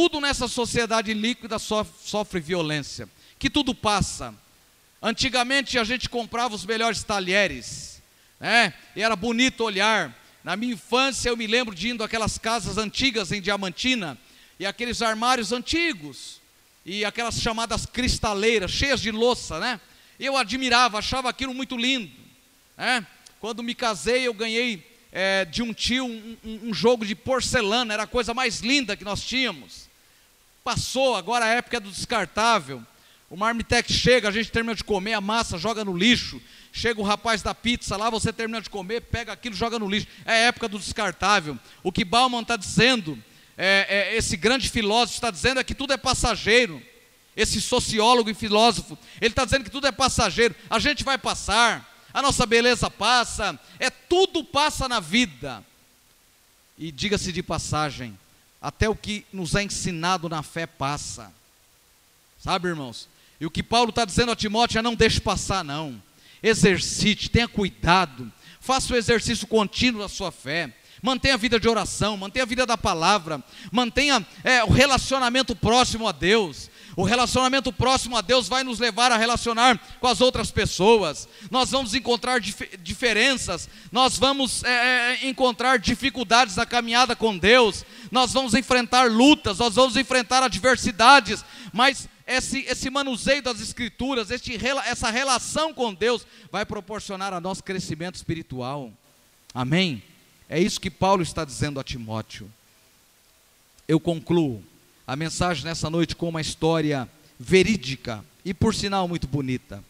[0.00, 4.32] Tudo nessa sociedade líquida sofre violência que tudo passa.
[5.02, 8.00] Antigamente a gente comprava os melhores talheres,
[8.38, 8.74] né?
[8.94, 10.16] E era bonito olhar.
[10.44, 14.16] Na minha infância eu me lembro de indo aquelas casas antigas em Diamantina
[14.56, 16.40] e aqueles armários antigos
[16.86, 19.80] e aquelas chamadas cristaleiras cheias de louça, né?
[20.16, 22.12] Eu admirava, achava aquilo muito lindo.
[22.76, 23.04] É?
[23.40, 27.94] Quando me casei, eu ganhei é, de um tio um, um, um jogo de porcelana,
[27.94, 29.87] era a coisa mais linda que nós tínhamos.
[30.64, 32.82] Passou, agora a época é do descartável.
[33.30, 36.40] O marmitex chega, a gente termina de comer, a massa joga no lixo.
[36.72, 40.06] Chega o rapaz da pizza lá, você termina de comer, pega aquilo, joga no lixo.
[40.24, 41.58] É a época do descartável.
[41.82, 43.22] O que Bauman está dizendo,
[43.56, 46.82] é, é, esse grande filósofo está dizendo é que tudo é passageiro.
[47.36, 50.54] Esse sociólogo e filósofo, ele está dizendo que tudo é passageiro.
[50.68, 55.64] A gente vai passar, a nossa beleza passa, é tudo passa na vida.
[56.76, 58.18] E diga-se de passagem,
[58.60, 61.32] até o que nos é ensinado na fé passa.
[62.38, 63.08] Sabe, irmãos?
[63.40, 66.00] E o que Paulo está dizendo a Timóteo é: não deixe passar, não.
[66.42, 70.72] Exercite, tenha cuidado, faça o exercício contínuo da sua fé.
[71.00, 76.08] Mantenha a vida de oração, mantenha a vida da palavra, mantenha é, o relacionamento próximo
[76.08, 76.68] a Deus.
[76.98, 81.28] O relacionamento próximo a Deus vai nos levar a relacionar com as outras pessoas.
[81.48, 87.84] Nós vamos encontrar dif diferenças, nós vamos é, é, encontrar dificuldades na caminhada com Deus,
[88.10, 94.58] nós vamos enfrentar lutas, nós vamos enfrentar adversidades, mas esse, esse manuseio das Escrituras, este,
[94.84, 98.92] essa relação com Deus, vai proporcionar a nosso crescimento espiritual.
[99.54, 100.02] Amém?
[100.48, 102.50] É isso que Paulo está dizendo a Timóteo.
[103.86, 104.60] Eu concluo
[105.08, 107.08] a mensagem nessa noite com uma história
[107.40, 109.82] verídica e, por sinal, muito bonita.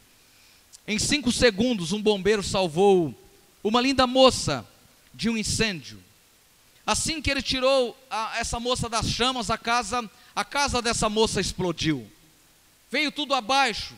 [0.87, 3.13] Em cinco segundos, um bombeiro salvou
[3.65, 4.65] uma linda moça
[5.13, 5.99] de um incêndio.
[6.87, 11.41] Assim que ele tirou a, essa moça das chamas, a casa, a casa dessa moça
[11.41, 12.09] explodiu.
[12.89, 13.95] Veio tudo abaixo.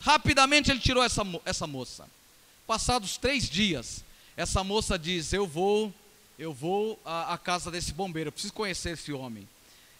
[0.00, 2.08] Rapidamente ele tirou essa, essa moça.
[2.66, 4.02] Passados três dias,
[4.34, 5.92] essa moça diz: Eu vou,
[6.38, 9.46] eu vou à, casa desse bombeiro, eu preciso conhecer esse homem.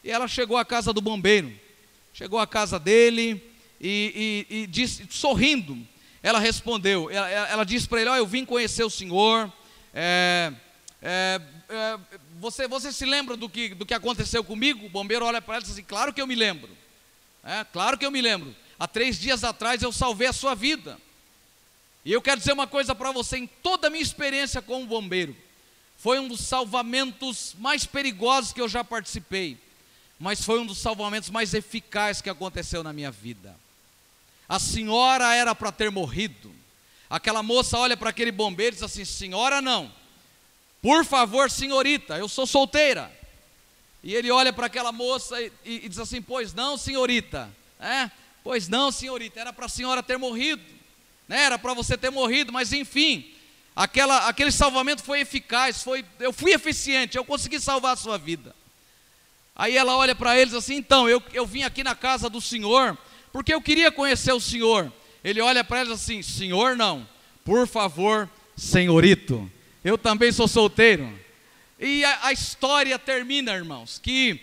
[0.04, 1.52] E ela chegou à casa do bombeiro,
[2.12, 3.40] chegou à casa dele
[3.80, 5.78] e, e, e disse, sorrindo,
[6.22, 9.52] ela respondeu, ela, ela disse para ele, oh, eu vim conhecer o senhor,
[9.94, 10.52] é,
[11.00, 11.98] é, é,
[12.40, 14.86] você, você se lembra do que, do que aconteceu comigo?
[14.86, 16.70] O bombeiro olha para ela e diz assim, claro que eu me lembro,
[17.44, 20.98] é, claro que eu me lembro, há três dias atrás eu salvei a sua vida,
[22.04, 25.36] e eu quero dizer uma coisa para você, em toda a minha experiência como bombeiro,
[25.96, 29.56] foi um dos salvamentos mais perigosos que eu já participei
[30.22, 33.56] mas foi um dos salvamentos mais eficazes que aconteceu na minha vida.
[34.48, 36.54] A senhora era para ter morrido.
[37.10, 39.92] Aquela moça olha para aquele bombeiro e diz assim: Senhora, não.
[40.80, 43.10] Por favor, senhorita, eu sou solteira.
[44.00, 47.50] E ele olha para aquela moça e, e, e, diz assim: Pois não, senhorita.
[47.80, 48.08] É?
[48.44, 49.40] Pois não, senhorita.
[49.40, 50.62] Era para a senhora ter morrido.
[51.26, 51.42] Né?
[51.42, 53.28] Era para você ter morrido, mas enfim.
[53.74, 58.54] Aquela, aquele salvamento foi eficaz, foi, eu fui eficiente, eu consegui salvar a sua vida.
[59.54, 62.96] Aí ela olha para eles assim: então, eu, eu vim aqui na casa do Senhor,
[63.32, 64.92] porque eu queria conhecer o Senhor.
[65.22, 67.06] Ele olha para eles assim: Senhor, não,
[67.44, 69.50] por favor, senhorito,
[69.84, 71.12] eu também sou solteiro.
[71.78, 74.40] E a, a história termina, irmãos, que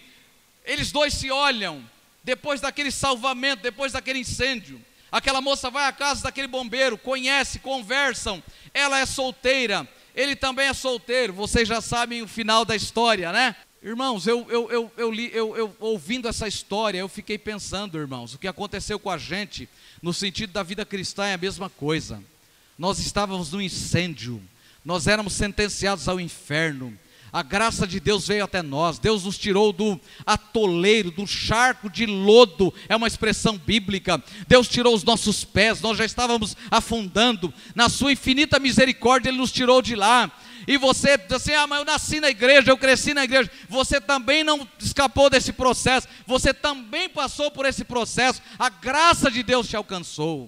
[0.66, 1.84] eles dois se olham,
[2.24, 4.80] depois daquele salvamento, depois daquele incêndio.
[5.12, 8.44] Aquela moça vai à casa daquele bombeiro, conhece, conversam.
[8.74, 11.34] Ela é solteira, ele também é solteiro.
[11.34, 13.56] Vocês já sabem o final da história, né?
[13.82, 18.34] Irmãos, eu, eu, eu, eu, li, eu, eu ouvindo essa história, eu fiquei pensando, irmãos,
[18.34, 19.70] o que aconteceu com a gente
[20.02, 22.22] no sentido da vida cristã é a mesma coisa.
[22.78, 24.42] Nós estávamos no incêndio,
[24.84, 26.94] nós éramos sentenciados ao inferno.
[27.32, 32.06] A graça de Deus veio até nós, Deus nos tirou do atoleiro, do charco de
[32.06, 34.22] lodo, é uma expressão bíblica.
[34.46, 39.54] Deus tirou os nossos pés, nós já estávamos afundando, na Sua infinita misericórdia, Ele nos
[39.54, 40.30] tirou de lá
[40.70, 43.50] e você assim: ah, mas eu nasci na igreja, eu cresci na igreja.
[43.68, 49.42] Você também não escapou desse processo, você também passou por esse processo, a graça de
[49.42, 50.48] Deus te alcançou.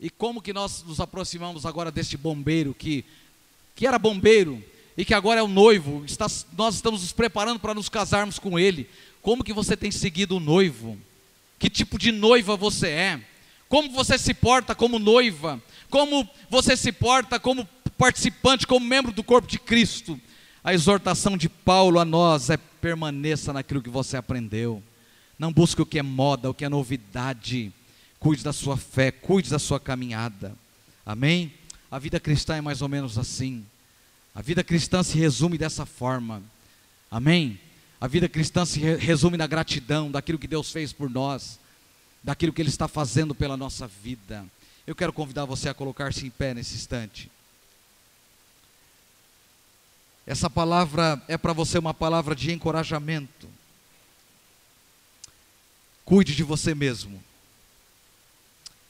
[0.00, 3.04] E como que nós nos aproximamos agora deste bombeiro que,
[3.76, 4.64] que era bombeiro
[4.96, 6.02] e que agora é o noivo?
[6.06, 6.26] Está,
[6.56, 8.88] nós estamos nos preparando para nos casarmos com ele.
[9.20, 10.96] Como que você tem seguido o noivo?
[11.58, 13.20] Que tipo de noiva você é?
[13.68, 15.62] Como você se porta como noiva?
[15.90, 17.68] Como você se porta como
[18.00, 20.18] participante, como membro do corpo de Cristo.
[20.64, 24.82] A exortação de Paulo a nós é permaneça naquilo que você aprendeu.
[25.38, 27.70] Não busque o que é moda, o que é novidade.
[28.18, 30.56] Cuide da sua fé, cuide da sua caminhada.
[31.04, 31.52] Amém?
[31.90, 33.66] A vida cristã é mais ou menos assim.
[34.34, 36.42] A vida cristã se resume dessa forma.
[37.10, 37.60] Amém?
[38.00, 41.60] A vida cristã se resume na gratidão daquilo que Deus fez por nós,
[42.24, 44.46] daquilo que Ele está fazendo pela nossa vida.
[44.86, 47.30] Eu quero convidar você a colocar-se em pé nesse instante.
[50.30, 53.48] Essa palavra é para você uma palavra de encorajamento.
[56.04, 57.20] Cuide de você mesmo.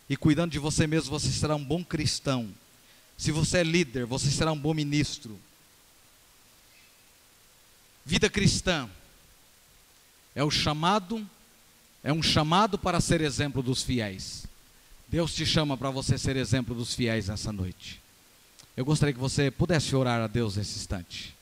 [0.07, 2.55] e cuidando de você mesmo, você será um bom cristão.
[3.17, 5.41] Se você é líder, você será um bom ministro.
[8.05, 8.87] Vida cristã
[10.35, 11.27] é o chamado,
[12.05, 14.45] é um chamado para ser exemplo dos fiéis.
[15.09, 17.99] Deus te chama para você ser exemplo dos fiéis nessa noite.
[18.81, 21.37] Eu gostaria que você pudesse orar a Deus nesse instante.